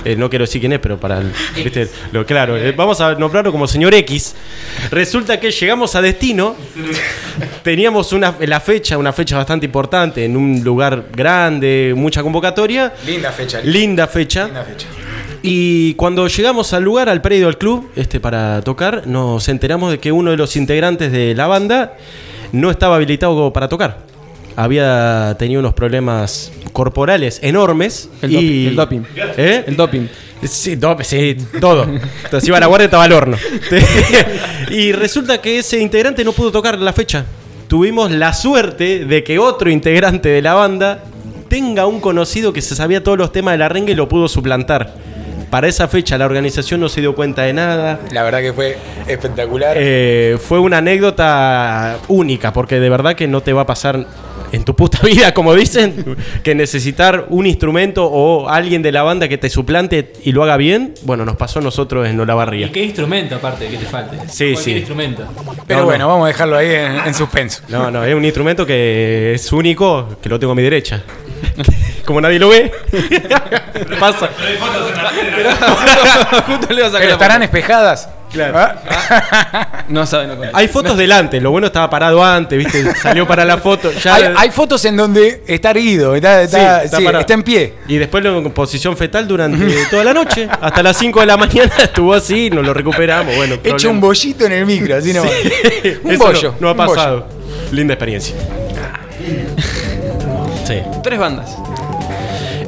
[0.05, 1.88] Eh, no quiero decir quién es, pero para el, ¿viste?
[2.12, 4.34] Lo, claro, eh, vamos a nombrarlo como señor X.
[4.90, 6.55] Resulta que llegamos a destino,
[7.62, 12.92] teníamos una, la fecha, una fecha bastante importante, en un lugar grande, mucha convocatoria.
[13.07, 13.62] Linda fecha.
[13.62, 14.44] Linda fecha.
[14.44, 14.86] Linda fecha.
[15.40, 19.99] Y cuando llegamos al lugar, al predio del club, este para tocar, nos enteramos de
[19.99, 21.96] que uno de los integrantes de la banda
[22.53, 24.18] no estaba habilitado para tocar.
[24.61, 28.11] Había tenido unos problemas corporales enormes.
[28.23, 29.01] El y, doping, el doping.
[29.37, 29.65] ¿Eh?
[29.69, 30.07] El doping.
[30.43, 31.85] Sí, dop- sí, todo.
[32.25, 33.37] Entonces iba a la guardia y estaba al horno.
[34.71, 37.25] y resulta que ese integrante no pudo tocar la fecha.
[37.69, 41.05] Tuvimos la suerte de que otro integrante de la banda
[41.49, 44.27] tenga un conocido que se sabía todos los temas de la renga y lo pudo
[44.27, 44.95] suplantar.
[45.51, 48.01] Para esa fecha la organización no se dio cuenta de nada.
[48.13, 49.75] La verdad que fue espectacular.
[49.79, 54.07] Eh, fue una anécdota única, porque de verdad que no te va a pasar
[54.53, 59.28] en tu puta vida, como dicen, que necesitar un instrumento o alguien de la banda
[59.28, 60.94] que te suplante y lo haga bien.
[61.03, 62.72] Bueno, nos pasó a nosotros en ¿Y Olavarría.
[62.72, 64.16] qué instrumento aparte que te falte?
[64.28, 64.72] Sí, sí.
[64.72, 65.24] instrumento.
[65.66, 66.09] Pero no, bueno, no.
[66.09, 67.62] vamos a dejarlo ahí en, en suspenso.
[67.68, 71.03] No, no, es un instrumento que es único, que lo tengo a mi derecha.
[72.05, 72.72] Como nadie lo ve,
[74.01, 74.30] pasa.
[76.46, 78.09] Justo le iba a sacar Pero estarán espejadas.
[78.33, 78.59] Claro.
[78.59, 79.74] ¿Ah?
[79.89, 82.95] No saben lo que Hay fotos delante, lo bueno estaba parado antes, ¿viste?
[82.97, 83.91] Salió para la foto.
[83.91, 87.74] Ya Hay, hay fotos en donde está erguido, está, Sí, sí, en pie.
[87.89, 90.47] Y después lo en posición fetal durante toda la noche.
[90.61, 93.35] Hasta las 5 de la mañana estuvo así, nos lo recuperamos.
[93.35, 93.91] Bueno, Hecho problema.
[93.93, 95.33] un bollito en el micro, así nomás.
[96.05, 96.55] Un Eso bollo.
[96.61, 97.26] No, no ha pasado.
[97.72, 98.37] Linda experiencia.
[100.66, 100.83] Sí.
[101.03, 101.57] Tres bandas.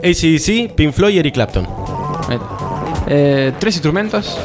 [0.03, 1.67] ACDC, Pink Floyd y Eric Clapton.
[2.29, 2.47] Ahí está.
[3.09, 4.39] Eh, tres instrumentos.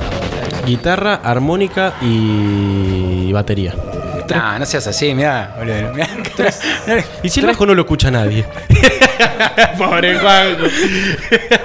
[0.66, 3.74] Guitarra, armónica y batería.
[4.34, 5.55] No, no seas así, mirá.
[5.57, 6.07] boludo, mirá.
[7.24, 8.45] Y si el bajo no lo escucha nadie.
[9.78, 10.66] Pobre Juanjo.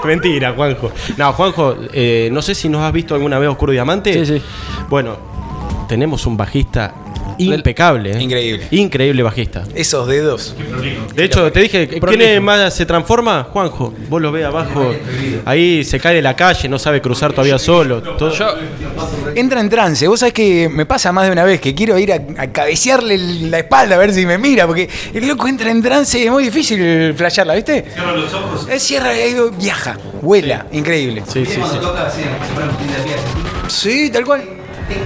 [0.05, 0.93] Mentira, Juanjo.
[1.17, 4.13] No, Juanjo, eh, no sé si nos has visto alguna vez Oscuro Diamante.
[4.13, 4.43] Sí, sí.
[4.89, 5.17] Bueno,
[5.89, 6.93] tenemos un bajista
[7.45, 8.13] impecable.
[8.13, 8.23] ¿eh?
[8.23, 8.67] Increíble.
[8.71, 9.65] Increíble bajista.
[9.75, 10.55] Esos dedos.
[11.15, 13.45] De hecho, te dije, ¿quién es más se transforma?
[13.53, 13.93] Juanjo.
[14.09, 14.95] Vos lo ves abajo.
[15.45, 18.03] Ahí se cae de la calle, no sabe cruzar todavía solo.
[18.03, 18.33] todo.
[18.33, 18.47] Yo,
[19.35, 20.07] Entra en trance.
[20.09, 23.17] Vos sabés que me pasa más de una vez que quiero ir a, a cabecearle
[23.49, 26.31] la espalda a ver si me mira, porque el loco entra en trance y es
[26.31, 27.85] muy difícil flashearla, ¿viste?
[27.95, 28.67] Cierra los ojos.
[28.79, 31.23] cierra y viaja, vuela, increíble.
[31.27, 31.79] Sí, sí, sí.
[33.69, 34.43] Sí, tal cual.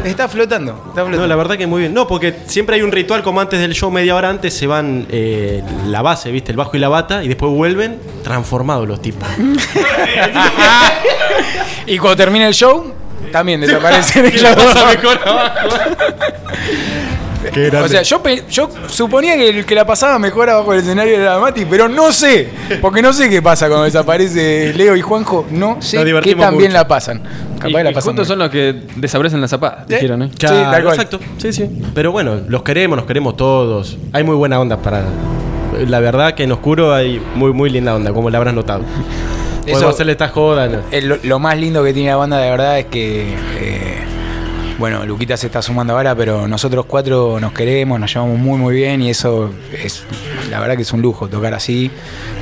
[0.04, 0.72] Está flotando.
[0.88, 1.18] Está flotando.
[1.18, 1.94] No, la verdad que muy bien.
[1.94, 5.06] No, porque siempre hay un ritual como antes del show, media hora antes se van
[5.10, 6.52] eh, la base, ¿viste?
[6.52, 9.28] El bajo y la bata, y después vuelven transformados los tipos.
[11.86, 12.92] Y cuando termina el show,
[13.30, 14.54] también desaparece el show.
[15.00, 15.06] Qué
[17.82, 21.38] O sea, yo, yo suponía que el que la pasaba mejor abajo del escenario era
[21.38, 22.48] Mati, pero no sé.
[22.80, 25.46] Porque no sé qué pasa cuando desaparece Leo y Juanjo.
[25.50, 26.72] No sé qué también mucho.
[26.72, 27.22] la pasan.
[27.58, 28.08] Capaz y, la y pasan.
[28.10, 29.94] juntos son los que desaparecen las zapadas, ¿Eh?
[29.94, 30.30] dijeron, ¿eh?
[30.38, 30.94] Claro, Sí, tal cual.
[30.94, 31.20] exacto.
[31.38, 31.70] Sí, sí.
[31.94, 33.96] Pero bueno, los queremos, nos queremos todos.
[34.12, 35.04] Hay muy buena onda para.
[35.88, 38.82] La verdad que en oscuro hay muy, muy linda onda, como la habrás notado.
[39.62, 40.68] Podemos Eso- hacerle esta joda.
[40.68, 40.78] ¿no?
[41.02, 43.22] Lo, lo más lindo que tiene la banda de verdad es que.
[43.58, 43.98] eh,
[44.78, 48.74] bueno, Luquita se está sumando ahora, pero nosotros cuatro nos queremos, nos llevamos muy, muy
[48.74, 50.02] bien y eso es.
[50.50, 51.90] La verdad que es un lujo tocar así.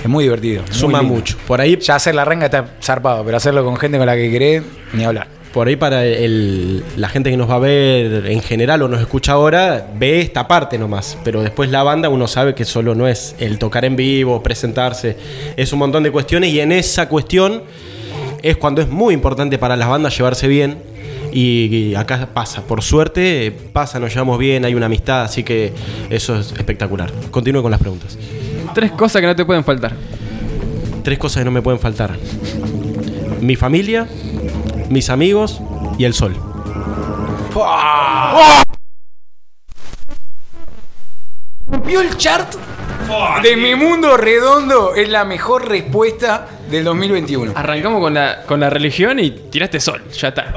[0.02, 0.64] Es muy divertido.
[0.70, 1.36] Suma mucho.
[1.46, 4.30] Por ahí, Ya hacer la renga está zarpado, pero hacerlo con gente con la que
[4.30, 4.62] querés,
[4.92, 5.28] ni hablar.
[5.52, 8.98] por ahí para el- la gente que nos va a ver en general o nos
[9.02, 11.18] escucha ahora, ve esta parte nomás.
[11.24, 15.14] Pero después la banda uno sabe que solo no es el tocar en vivo, presentarse.
[15.58, 17.64] Es un montón de cuestiones y en esa cuestión
[18.42, 20.78] es cuando es muy importante para las bandas llevarse bien.
[21.32, 25.72] Y, y acá pasa, por suerte pasa, nos llevamos bien, hay una amistad, así que
[26.10, 27.10] eso es espectacular.
[27.30, 28.18] Continúe con las preguntas.
[28.74, 29.94] Tres cosas que no te pueden faltar.
[31.02, 32.16] Tres cosas que no me pueden faltar.
[33.40, 34.06] Mi familia,
[34.88, 35.60] mis amigos
[35.98, 36.36] y el sol.
[41.84, 42.54] Vio el chart
[43.42, 47.52] de mi mundo redondo es la mejor respuesta del 2021.
[47.54, 50.52] Arrancamos con la, con la religión y tiraste sol, ya está.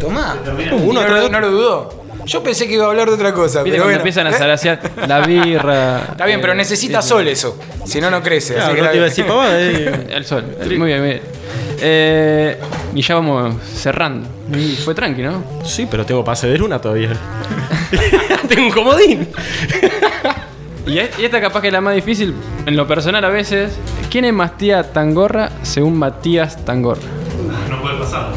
[0.00, 0.36] Tomá.
[0.82, 2.06] Uno no, lo- no lo dudó.
[2.24, 3.62] Yo pensé que iba a hablar de otra cosa.
[3.62, 3.98] Viste pero cuando bueno.
[4.00, 4.38] empiezan a ¿Eh?
[4.38, 5.98] salaciar la birra.
[6.10, 7.56] Está bien, pero eh, necesita sí, sol eso.
[7.84, 8.54] Si no, no crece.
[8.54, 9.10] Claro, así que no está te iba a bien.
[9.10, 9.60] decir pavada,
[10.10, 10.16] eh.
[10.16, 10.44] El sol.
[10.58, 11.20] Muy bien, muy bien.
[11.78, 12.56] Eh,
[12.94, 14.28] y ya vamos cerrando.
[14.56, 15.44] Y fue tranqui, ¿no?
[15.64, 17.10] Sí, pero tengo pase de luna todavía.
[18.48, 19.28] tengo un comodín.
[20.86, 23.72] Y esta capaz que es la más difícil, en lo personal a veces.
[24.16, 27.02] ¿Quién es Matías Tangorra según Matías Tangorra?
[27.68, 28.28] No puede pasar.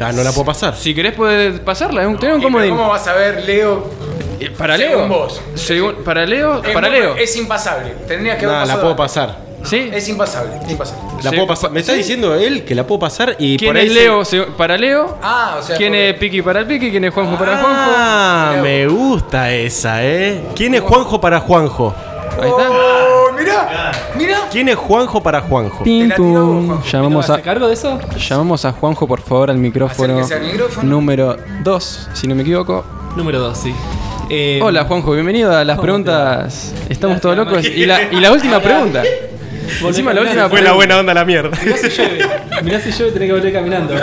[0.00, 0.76] Ah, no la puedo pasar.
[0.76, 2.76] Si querés puedes pasarla, es un- tenés un ¿Y pero comodín.
[2.76, 3.90] ¿Cómo vas a ver, Leo?
[4.38, 5.08] Eh, ¿Para según Leo?
[5.08, 5.42] vos?
[5.56, 6.62] Según- ¿Para Leo?
[6.62, 7.16] Es ¿Para muy- Leo?
[7.16, 7.94] Es impasable.
[8.06, 9.04] Tendrías que haber No, la pasado puedo antes.
[9.14, 9.38] pasar.
[9.64, 9.90] ¿Sí?
[9.92, 10.52] Es impasable.
[10.70, 11.02] impasable.
[11.24, 11.70] La Sí, puedo pasar.
[11.72, 11.98] Me está sí.
[11.98, 15.18] diciendo él que la puedo pasar y ¿Quién por ahí es se- Leo para Leo?
[15.20, 15.76] Ah, o sea.
[15.76, 16.88] ¿Quién porque- es Piki para el Piki?
[16.92, 17.92] ¿Quién es Juanjo para Juanjo?
[17.96, 20.40] Ah, me gusta esa, ¿eh?
[20.54, 21.92] ¿Quién es Juanjo para Juanjo?
[22.40, 22.68] Ahí está.
[23.68, 24.38] Mirá, mirá.
[24.50, 25.84] ¿Quién es Juanjo para Juanjo?
[25.86, 26.82] La vos, Juanjo.
[26.90, 27.98] Llamamos ¿Te a, cargo de eso?
[28.28, 30.18] llamamos a Juanjo, por favor, al micrófono.
[30.18, 30.88] Acérquese al micrófono.
[30.88, 32.84] Número 2, si no me equivoco.
[33.16, 33.74] Número 2, sí.
[34.28, 36.74] Eh, Hola Juanjo, bienvenido a las ¿cómo preguntas.
[36.88, 37.64] Estamos todos locos.
[37.64, 39.02] Y la, y la última pregunta.
[39.80, 40.48] volvé Encima la última caminando.
[40.50, 41.56] Fue la buena onda la mierda.
[41.64, 42.26] Mirá si llueve.
[42.62, 43.94] Mirá si llueve, tenés que volver caminando.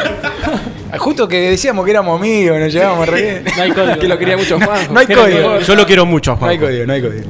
[0.97, 3.43] Justo que decíamos que éramos amigos, nos llevábamos re bien.
[3.57, 3.95] No hay código.
[3.99, 4.93] Que lo quería mucho Juanjo.
[4.93, 5.59] No hay código.
[5.59, 6.51] Yo lo quiero mucho, No Juan.
[6.51, 7.23] hay código, no hay código.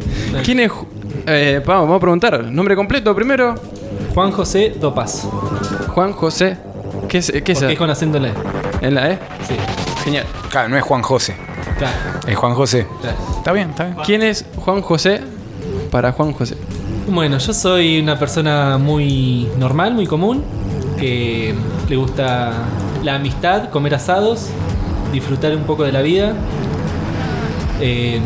[0.43, 0.69] ¿Quién es?
[0.71, 0.85] Ju-
[1.25, 2.43] Eh, vamos, vamos a preguntar.
[2.45, 3.55] Nombre completo primero.
[4.13, 5.27] Juan José Topaz.
[5.93, 6.57] Juan José.
[7.07, 8.33] ¿Qué es, qué es Porque es con acento en la E.
[8.81, 9.19] ¿En la E?
[9.47, 9.55] Sí,
[10.03, 10.25] Genial.
[10.49, 11.35] Claro, no es Juan José,
[11.77, 11.95] claro.
[12.27, 12.87] es Juan José.
[13.01, 13.17] claro.
[13.37, 13.97] Está bien, está bien.
[14.05, 15.21] ¿Quién es Juan José
[15.91, 16.57] para Juan José?
[17.07, 20.43] Bueno, yo soy una persona muy normal, muy común,
[20.97, 21.53] que
[21.89, 22.53] le gusta
[23.03, 24.49] la amistad, comer asados,
[25.11, 26.33] disfrutar un poco de la vida,
[27.81, 28.21] eh,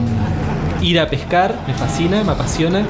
[0.81, 2.83] ir a pescar, me fascina, me apasiona.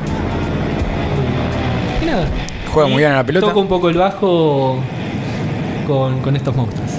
[2.01, 2.25] Y nada.
[2.73, 3.47] Juega Y muy bien a la pelota.
[3.47, 4.79] Toco un poco el bajo
[5.87, 6.91] con, con estos monstruos.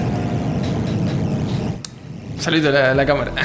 [2.39, 3.31] Saludito a la, la cámara.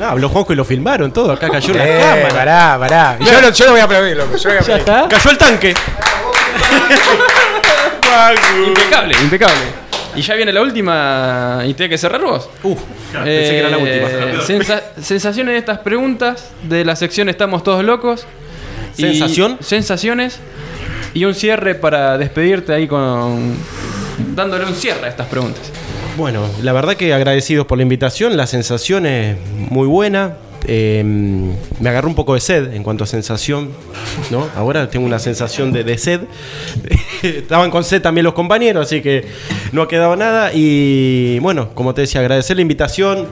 [0.00, 1.32] Ah, habló Juanjo y lo filmaron todo.
[1.32, 2.28] Acá cayó la Eh, cámara.
[2.34, 3.16] pará, pará.
[3.18, 4.36] Yo lo, yo lo voy a aplaudir, loco.
[4.36, 5.08] Yo lo voy a ¿Ya está?
[5.08, 5.74] Cayó el tanque.
[8.66, 9.85] impecable, impecable.
[10.16, 11.62] Y ya viene la última.
[11.66, 12.48] ¿Y tiene que cerrar vos?
[12.62, 12.80] Uf,
[13.12, 14.08] pensé que era la última.
[14.10, 18.26] Eh, sensa- sensaciones de estas preguntas de la sección Estamos Todos Locos.
[18.96, 19.58] Y- ¿Sensación?
[19.60, 20.38] sensaciones.
[21.14, 23.54] Y un cierre para despedirte ahí con.
[24.34, 25.62] dándole un cierre a estas preguntas.
[26.16, 29.36] Bueno, la verdad que agradecidos por la invitación, la sensación es
[29.70, 30.36] muy buena.
[30.68, 33.70] Eh, me agarró un poco de sed en cuanto a sensación,
[34.30, 34.48] ¿no?
[34.56, 36.20] Ahora tengo una sensación de, de sed.
[37.38, 39.24] Estaban con sed también los compañeros, así que
[39.72, 40.50] no ha quedado nada.
[40.52, 43.26] Y bueno, como te decía, agradecer la invitación.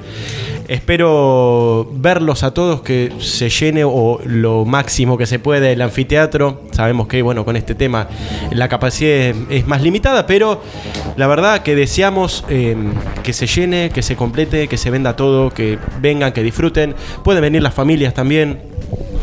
[0.67, 6.63] Espero verlos a todos que se llene o lo máximo que se puede el anfiteatro.
[6.73, 8.09] Sabemos que bueno, con este tema
[8.51, 10.63] la capacidad es, más limitada, pero
[11.17, 12.77] la verdad que deseamos eh,
[13.23, 16.95] que se llene, que se complete, que se venda todo, que vengan, que disfruten.
[17.23, 18.63] Pueden venir las familias también,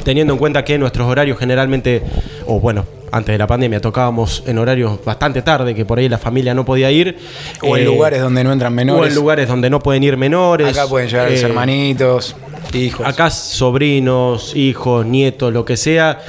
[0.04, 2.04] teniendo en cuenta que nuestros horarios generalmente,
[2.46, 6.18] o bueno, antes de la pandemia tocábamos en horarios bastante tarde, que por ahí la
[6.18, 7.18] familia no podía ir.
[7.62, 9.10] O en Eh, lugares donde no entran o menores.
[9.10, 10.68] en lugares donde no pueden ir menores.
[10.78, 12.36] Acá pueden llegar los Eh, hermanitos,
[12.74, 13.06] hijos.
[13.06, 16.20] Acá sobrinos, hijos, nietos, lo que sea,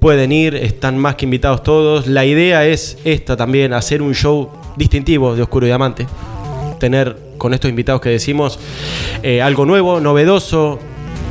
[0.00, 2.06] pueden ir, están más que invitados todos.
[2.06, 6.06] La idea es esta también, hacer un show distintivo de Oscuro y Diamante.
[6.78, 8.58] Tener con estos invitados que decimos
[9.22, 10.78] eh, algo nuevo, novedoso.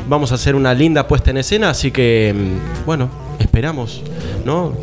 [0.09, 4.01] Vamos a hacer una linda puesta en escena, así que mm, bueno, esperamos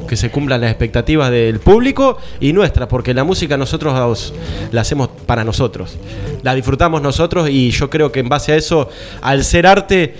[0.08, 4.32] que se cumplan las expectativas del público y nuestra, porque la música nosotros
[4.70, 5.96] la hacemos para nosotros.
[6.42, 8.88] La disfrutamos nosotros y yo creo que en base a eso,
[9.22, 10.14] al ser arte,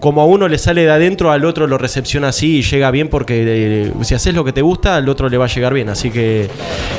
[0.00, 3.08] como a uno le sale de adentro, al otro lo recepciona así y llega bien
[3.08, 5.88] porque eh, si haces lo que te gusta, al otro le va a llegar bien.
[5.88, 6.48] Así que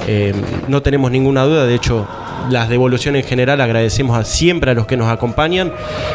[0.07, 0.33] eh,
[0.67, 2.07] no tenemos ninguna duda, de hecho
[2.49, 5.71] las devoluciones en general agradecemos a, siempre a los que nos acompañan,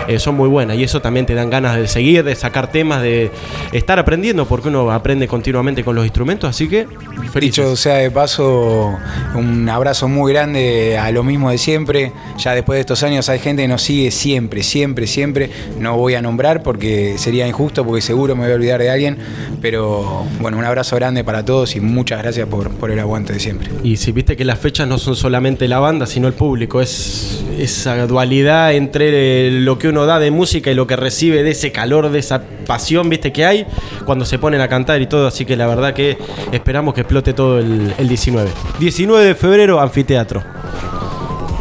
[0.09, 3.03] eh, son muy buenas y eso también te dan ganas de seguir, de sacar temas,
[3.03, 3.31] de
[3.73, 6.87] estar aprendiendo, porque uno aprende continuamente con los instrumentos, así que.
[7.41, 8.97] Dicho sea de paso,
[9.35, 12.13] un abrazo muy grande a lo mismo de siempre.
[12.39, 15.51] Ya después de estos años hay gente que nos sigue siempre, siempre, siempre.
[15.79, 16.74] No voy a nombrar porque
[17.19, 19.19] sería injusto, porque seguro me voy a olvidar de alguien.
[19.61, 23.41] Pero bueno, un abrazo grande para todos y muchas gracias por, por el aguante de
[23.41, 23.71] siempre.
[23.83, 27.45] Y si viste que las fechas no son solamente la banda, sino el público, es
[27.59, 31.73] esa dualidad entre lo que uno da de música y lo que recibe de ese
[31.73, 33.67] calor, de esa pasión, viste que hay
[34.05, 36.17] cuando se ponen a cantar y todo, así que la verdad que
[36.53, 38.51] esperamos que explote todo el, el 19.
[38.79, 40.43] 19 de febrero, anfiteatro.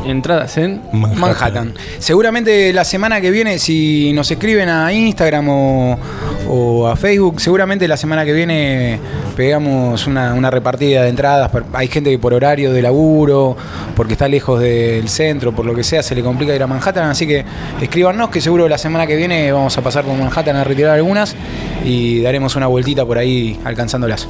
[0.06, 1.74] Entradas en Manhattan.
[1.99, 5.99] Seguramente la semana que viene, si nos escriben a Instagram o,
[6.47, 8.99] o a Facebook, seguramente la semana que viene
[9.36, 11.51] pegamos una, una repartida de entradas.
[11.74, 13.56] Hay gente que por horario de laburo,
[13.95, 17.10] porque está lejos del centro, por lo que sea, se le complica ir a Manhattan.
[17.10, 17.45] Así que
[17.82, 21.36] escríbanos que seguro la semana que viene vamos a pasar por Manhattan a retirar algunas
[21.84, 24.28] y daremos una vueltita por ahí alcanzándolas.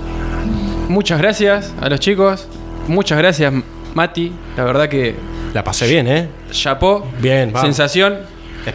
[0.88, 2.48] Muchas gracias a los chicos.
[2.88, 3.54] Muchas gracias,
[3.94, 4.32] Mati.
[4.58, 5.16] La verdad que.
[5.54, 6.28] La pasé bien, ¿eh?
[6.52, 7.08] Chapó.
[7.20, 7.68] Bien, vamos.
[7.68, 8.20] Sensación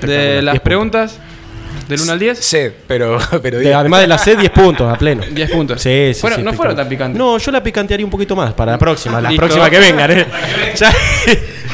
[0.00, 1.18] de las 10 preguntas.
[1.88, 2.38] Del 1 al 10.
[2.38, 3.18] Sed, pero.
[3.42, 5.22] pero De- además de la sed, 10 puntos a pleno.
[5.30, 5.80] 10 puntos.
[5.82, 7.18] Sí, sí, sí, no fueron tan picantes.
[7.18, 9.40] No, yo la picantearía un poquito más para la próxima, la Listo.
[9.46, 10.26] próxima que vengan, ¿eh?
[10.76, 10.92] Ya-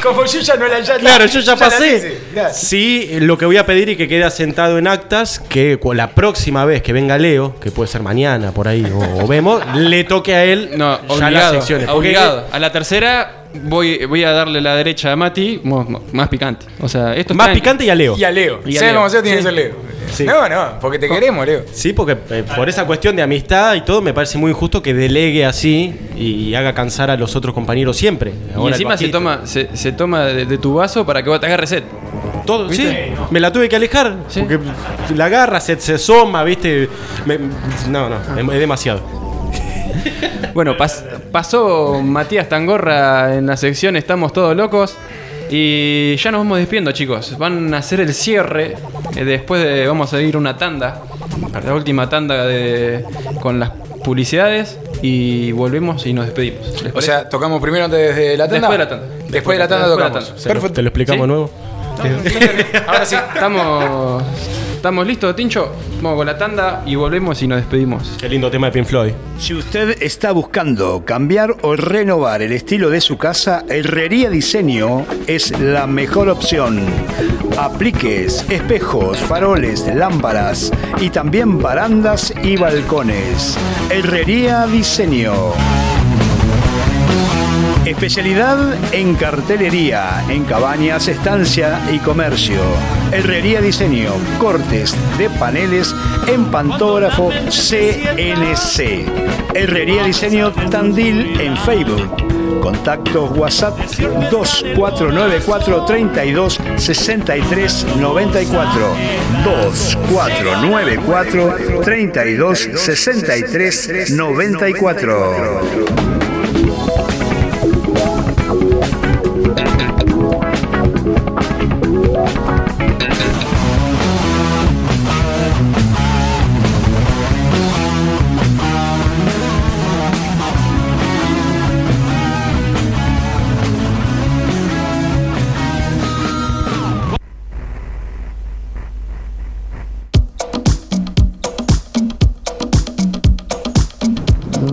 [0.04, 1.96] Como yo ya no la ya Claro, yo ya pasé.
[1.96, 2.54] hice, claro.
[2.54, 6.64] Sí, lo que voy a pedir y que quede asentado en actas, que la próxima
[6.64, 10.34] vez que venga Leo, que puede ser mañana por ahí o, o vemos, le toque
[10.34, 11.54] a él No, ya las obligado.
[11.54, 11.86] secciones.
[11.88, 12.44] Porque- obligado.
[12.52, 15.60] A la tercera voy, voy a darle la derecha a Mati,
[16.12, 16.66] más picante.
[16.80, 18.16] O sea, esto Más está en- picante y a Leo.
[18.18, 18.60] Y a Leo.
[18.66, 18.96] Y a sea Leo.
[19.00, 19.44] como sea, tiene Sí.
[19.44, 19.93] que ser Leo.
[20.14, 20.24] Sí.
[20.24, 21.62] No, no, porque te queremos, Leo.
[21.72, 24.94] Sí, porque eh, por esa cuestión de amistad y todo, me parece muy injusto que
[24.94, 28.32] delegue así y haga cansar a los otros compañeros siempre.
[28.50, 31.40] Y Ahora encima se toma, se, se toma de, de tu vaso para que vos
[31.40, 31.82] te agarres sed.
[32.46, 32.86] Todo, sí.
[33.30, 34.16] Me la tuve que alejar.
[34.32, 34.58] Porque
[35.16, 36.88] la agarra, se, se asoma, ¿viste?
[37.24, 37.38] Me-
[37.88, 39.00] no, no, es, es demasiado.
[40.52, 41.02] Bueno, pas-
[41.32, 44.96] pasó Matías Tangorra en la sección Estamos todos locos.
[45.50, 47.36] Y ya nos vamos despidiendo, chicos.
[47.38, 48.76] Van a hacer el cierre.
[49.16, 51.02] eh, después de, vamos a ir una tanda.
[51.64, 53.04] La última tanda de,
[53.40, 53.70] con las
[54.04, 54.78] publicidades.
[55.02, 56.66] Y volvemos y nos despedimos.
[56.82, 57.02] ¿Les O parece?
[57.12, 58.68] sea, tocamos primero antes de la tanda.
[58.68, 59.06] Después de la tanda.
[59.28, 60.28] Después de la tanda Después de la tocamos.
[60.28, 60.42] tanda.
[60.42, 60.74] ¿Te lo- Perfecto.
[60.74, 61.22] ¿Te lo explicamos ¿Sí?
[61.22, 61.50] de nuevo?
[62.88, 63.16] Ahora sí.
[63.34, 64.22] Estamos,
[64.84, 65.72] estamos listos, Tincho.
[66.02, 68.16] Vamos con la tanda y volvemos y nos despedimos.
[68.20, 69.12] Qué lindo tema de Pink Floyd.
[69.38, 75.58] Si usted está buscando cambiar o renovar el estilo de su casa, Herrería Diseño es
[75.58, 76.84] la mejor opción.
[77.56, 80.70] Apliques, espejos, faroles, lámparas
[81.00, 83.56] y también barandas y balcones.
[83.88, 85.32] Herrería Diseño.
[87.94, 88.58] Especialidad
[88.92, 92.58] en cartelería, en cabañas, estancia y comercio.
[93.12, 95.94] Herrería Diseño, cortes de paneles
[96.26, 99.06] en pantógrafo CNC.
[99.54, 102.60] Herrería Diseño Tandil en Facebook.
[102.60, 103.78] Contactos WhatsApp
[104.28, 108.88] 2494 32 63 94
[109.44, 116.24] 2494 32 63 94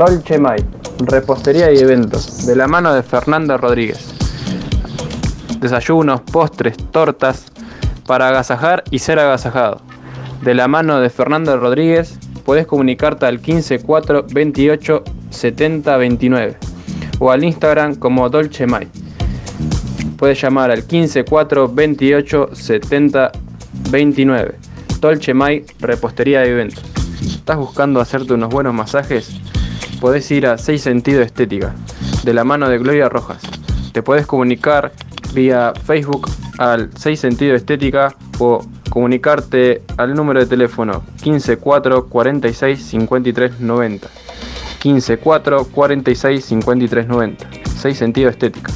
[0.03, 0.57] Dolce Mai,
[1.05, 4.11] repostería y eventos, de la mano de Fernando Rodríguez.
[5.59, 7.45] Desayunos, postres, tortas,
[8.07, 9.79] para agasajar y ser agasajado.
[10.41, 16.57] De la mano de Fernando Rodríguez, puedes comunicarte al 15 4 28 70 29
[17.19, 18.87] o al Instagram como Dolce Mai.
[20.17, 23.31] Puedes llamar al 15 4 28 70
[23.91, 24.55] 29.
[24.99, 26.83] Dolce Mai, repostería y eventos.
[27.21, 29.39] ¿Estás buscando hacerte unos buenos masajes?
[30.01, 31.75] Podés ir a 6 Sentido Estética,
[32.23, 33.39] de la mano de Gloria Rojas.
[33.91, 34.91] Te puedes comunicar
[35.31, 36.27] vía Facebook
[36.57, 44.07] al 6 Sentido Estética o comunicarte al número de teléfono 154 46 53 90.
[44.81, 47.47] 154 46 53 90.
[47.79, 48.71] 6 Sentido Estética.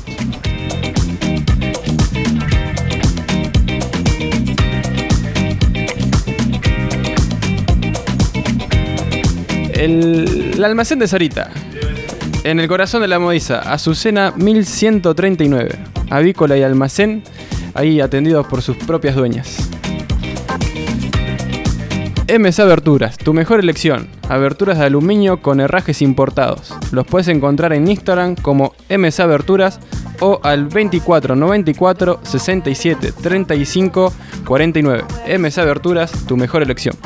[9.85, 11.51] El, almacén de Sarita.
[12.43, 15.77] En el corazón de la Modiza, Azucena 1139.
[16.09, 17.21] Avícola y almacén,
[17.75, 19.69] ahí atendidos por sus propias dueñas.
[22.27, 24.07] MS Aberturas, tu mejor elección.
[24.27, 26.73] Aberturas de aluminio con herrajes importados.
[26.91, 29.79] Los puedes encontrar en Instagram como MS Aberturas
[30.19, 34.13] o al 24 94 67 35
[34.47, 35.03] 49.
[35.37, 36.97] MS Aberturas, tu mejor elección.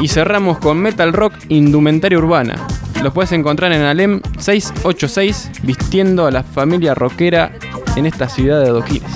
[0.00, 2.66] Y cerramos con Metal Rock Indumentaria Urbana.
[3.02, 7.52] Los puedes encontrar en Alem 686, vistiendo a la familia rockera
[7.96, 9.10] en esta ciudad de adoquines.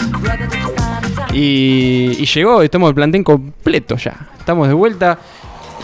[1.33, 4.29] Y, y llegó, estamos el plantel completo ya.
[4.39, 5.19] Estamos de vuelta.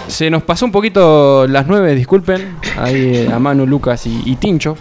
[0.06, 2.56] Se nos pasó un poquito las 9, disculpen.
[2.78, 4.76] Ahí eh, a Manu, Lucas y, Tincho.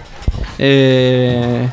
[0.59, 1.67] Eh,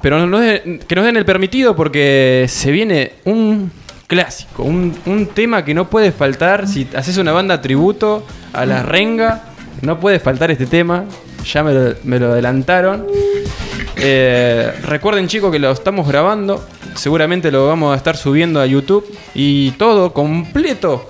[0.00, 3.70] pero que nos den el permitido porque se viene un
[4.10, 6.66] clásico, un, un tema que no puede faltar.
[6.66, 9.44] Si haces una banda tributo a la renga,
[9.82, 11.04] no puede faltar este tema.
[11.44, 13.06] Ya me lo, adelantaron.
[13.96, 16.66] Eh, recuerden chicos que lo estamos grabando.
[16.96, 19.06] Seguramente lo vamos a estar subiendo a YouTube.
[19.32, 21.08] Y todo completo.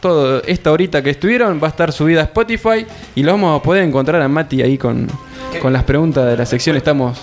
[0.00, 2.84] Todo esta horita que estuvieron va a estar subida a Spotify.
[3.14, 5.08] Y lo vamos a poder encontrar a Mati ahí con,
[5.60, 6.76] con las preguntas de la sección.
[6.76, 7.18] Estamos.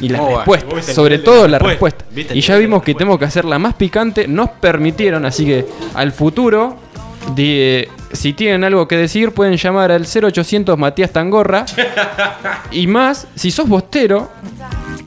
[0.00, 0.36] Y las Muy bueno.
[0.38, 0.74] respuestas.
[0.74, 2.04] Viste el Sobre nivel todo la respuesta.
[2.14, 4.26] Y ya nivel vimos que tenemos que hacerla más picante.
[4.28, 6.76] Nos permitieron, así que al futuro.
[7.36, 11.66] de- si tienen algo que decir, pueden llamar al 0800 Matías Tangorra.
[12.70, 14.30] y más, si sos bostero,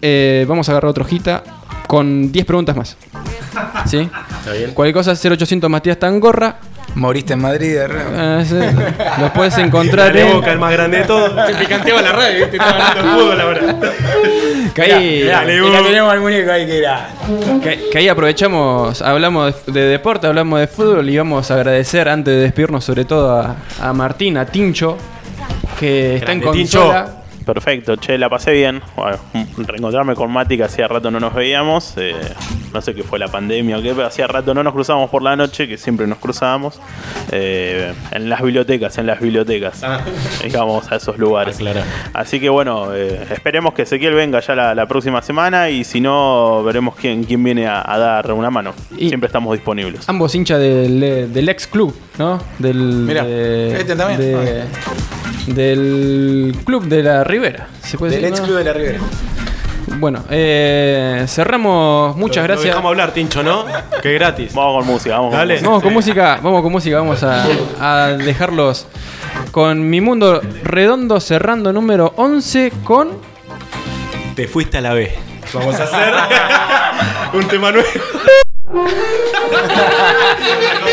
[0.01, 1.43] eh, vamos a agarrar otra hojita
[1.87, 2.97] con 10 preguntas más.
[3.87, 4.07] ¿Sí?
[4.39, 4.71] Está bien.
[4.75, 6.57] Cualquier cosa, 0800 Matías Tangorra.
[6.95, 7.77] Moriste en Madrid.
[8.15, 8.55] Ah, sí.
[9.19, 10.33] Los puedes encontrar en.
[10.33, 11.31] boca, el más grande de todos.
[11.47, 12.57] Se picanteaba la radio, ¿viste?
[12.57, 13.61] Estaba hablando de fútbol ahora.
[14.75, 17.09] La tenemos al muñeco ahí que era.
[17.91, 22.33] que, ahí aprovechamos, hablamos de, de deporte, hablamos de fútbol y vamos a agradecer antes
[22.33, 24.97] de despedirnos sobre todo a, a Martín, a Tincho,
[25.79, 27.22] que está en Tincho.
[27.45, 28.81] Perfecto, che, la pasé bien.
[28.95, 29.17] Bueno,
[29.57, 31.93] reencontrarme con Mati que hacía rato no nos veíamos.
[31.97, 32.13] eh,
[32.73, 35.21] no sé qué fue la pandemia o qué, pero hacía rato no nos cruzábamos por
[35.21, 36.79] la noche, que siempre nos cruzábamos.
[37.31, 39.83] eh, en las bibliotecas, en las bibliotecas.
[39.83, 40.01] Ah.
[40.47, 41.59] Íbamos a esos lugares.
[42.13, 45.99] Así que bueno, eh, esperemos que Ezequiel venga ya la, la próxima semana y si
[46.01, 48.73] no, veremos quién, quién viene a, a dar una mano.
[48.97, 50.07] Y- Siempre estamos disponibles.
[50.09, 52.39] Ambos hinchas del, del ex club, ¿no?
[52.59, 54.19] Del, Mirá, de- este también.
[54.19, 54.63] de-
[55.47, 57.67] del club de la Ribera.
[57.83, 58.45] ¿se puede Del decir, ex no?
[58.47, 58.99] club de la Ribera.
[59.99, 62.15] Bueno, eh, cerramos.
[62.15, 62.65] Muchas Lo gracias.
[62.67, 63.65] dejamos hablar, Tincho, ¿no?
[64.01, 64.53] Que gratis.
[64.53, 65.53] Vamos con música, vamos con Dale.
[65.55, 65.69] música.
[65.69, 67.45] Vamos con música, vamos con música, vamos a,
[67.79, 68.87] a dejarlos
[69.51, 73.09] con Mi Mundo Redondo cerrando número 11 con...
[74.35, 75.11] Te fuiste a la B.
[75.53, 76.13] Vamos a hacer
[77.33, 77.87] un tema nuevo.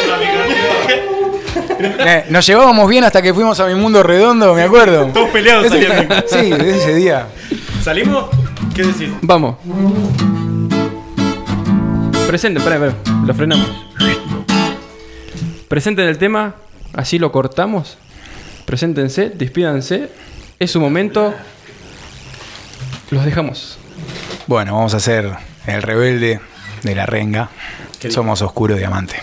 [2.31, 5.07] Nos llevábamos bien hasta que fuimos a mi mundo redondo, me acuerdo.
[5.07, 6.25] Todos peleados Ese- salieron.
[6.29, 7.27] Sí, de ese día.
[7.83, 8.27] ¿Salimos?
[8.75, 9.11] ¿Qué decís?
[9.23, 9.57] Vamos.
[12.27, 12.95] Presenten, espera, espera,
[13.27, 13.67] lo frenamos.
[15.69, 16.55] Presenten el tema,
[16.95, 17.99] así lo cortamos.
[18.67, 20.11] Preséntense, despídanse.
[20.59, 21.35] Es su momento.
[23.11, 23.79] Los dejamos.
[24.47, 25.31] Bueno, vamos a hacer
[25.67, 26.41] el rebelde
[26.83, 27.51] de la renga.
[28.11, 29.17] Somos Oscuro Diamante.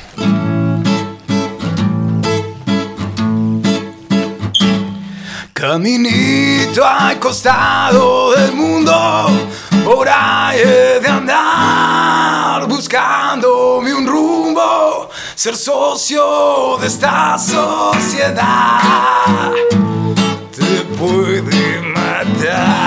[5.59, 9.27] Caminito al costado del mundo,
[9.83, 10.07] por
[10.53, 18.45] he de andar, buscándome un rumbo, ser socio de esta sociedad.
[20.55, 22.77] Te puede matar.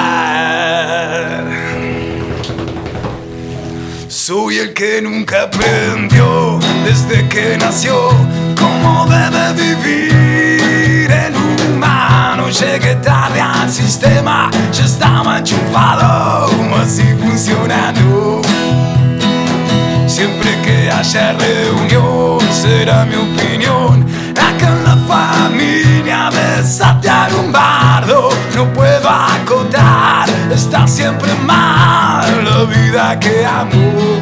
[4.07, 8.11] Soy el que nunca aprendió desde que nació
[8.57, 10.30] cómo debe vivir
[12.51, 16.51] Llegué tarde al sistema, ya estaba enchufado,
[16.83, 18.43] así funcionando.
[20.07, 24.05] Siempre que haya reunión, será mi opinión.
[24.33, 33.19] Acá en la familia desatar un bardo, no puedo acotar, está siempre mal la vida
[33.21, 34.21] que amo.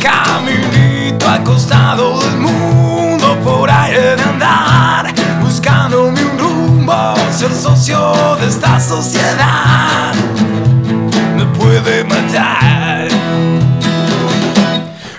[0.00, 4.69] Caminito al costado del mundo, por he de andar,
[7.54, 10.12] socio de esta sociedad.
[11.36, 13.08] Me puede matar.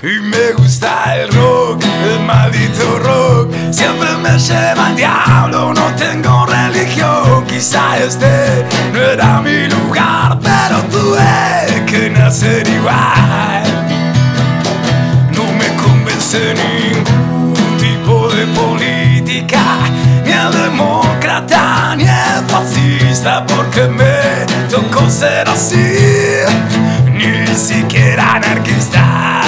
[0.04, 3.54] Y me gusta el rock, el maldito rock.
[3.72, 7.46] Siempre me lleva al diablo, no tengo religión.
[7.46, 13.64] Quizá este no era mi lugar, pero tuve que nacer igual.
[15.36, 19.64] No me convence ningún tipo de política,
[20.26, 21.01] ni el demócrata,
[22.62, 25.97] fascista, porque me tocó ser así,
[27.12, 29.41] ni siquiera anarquista.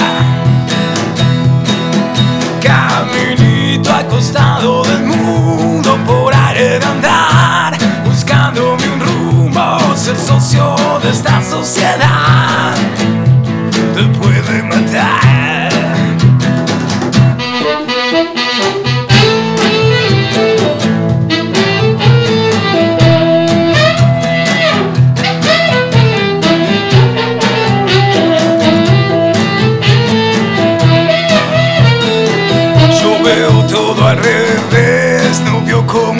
[2.60, 11.10] Caminito al costado del mundo, por he de andar, buscándome un rumbo, ser socio de
[11.10, 12.74] esta sociedad.
[13.94, 14.62] Te puede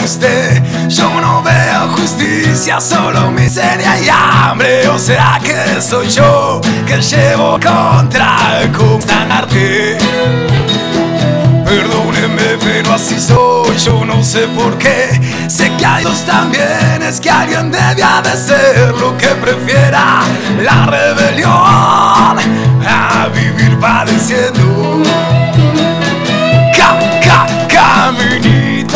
[0.05, 0.63] usted.
[0.89, 4.87] Yo no veo justicia, solo miseria y hambre.
[4.89, 9.97] ¿O será que soy yo que llevo contra el constante?
[11.65, 15.21] Perdóneme, pero así soy, yo no sé por qué.
[15.49, 20.21] Sé que hay dos también, es que alguien debía de ser lo que prefiera
[20.63, 24.74] la rebelión a vivir padeciendo.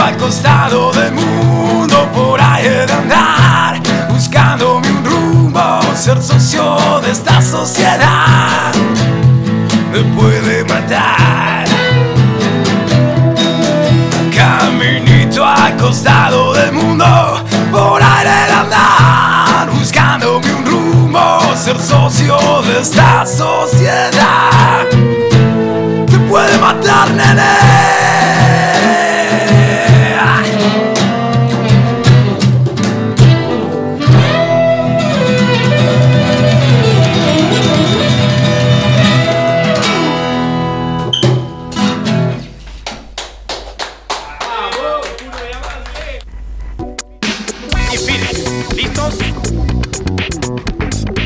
[0.02, 7.10] Al costado del mundo, por ahí he de andar, buscándome un rumbo, ser socio de
[7.10, 8.72] esta sociedad.
[9.92, 11.66] Me puede matar.
[14.34, 22.36] Caminito al costado del mundo, por ahí he de andar, buscándome un rumbo, ser socio
[22.62, 24.86] de esta sociedad.
[26.06, 27.10] Te puede matar.
[27.10, 28.17] nene.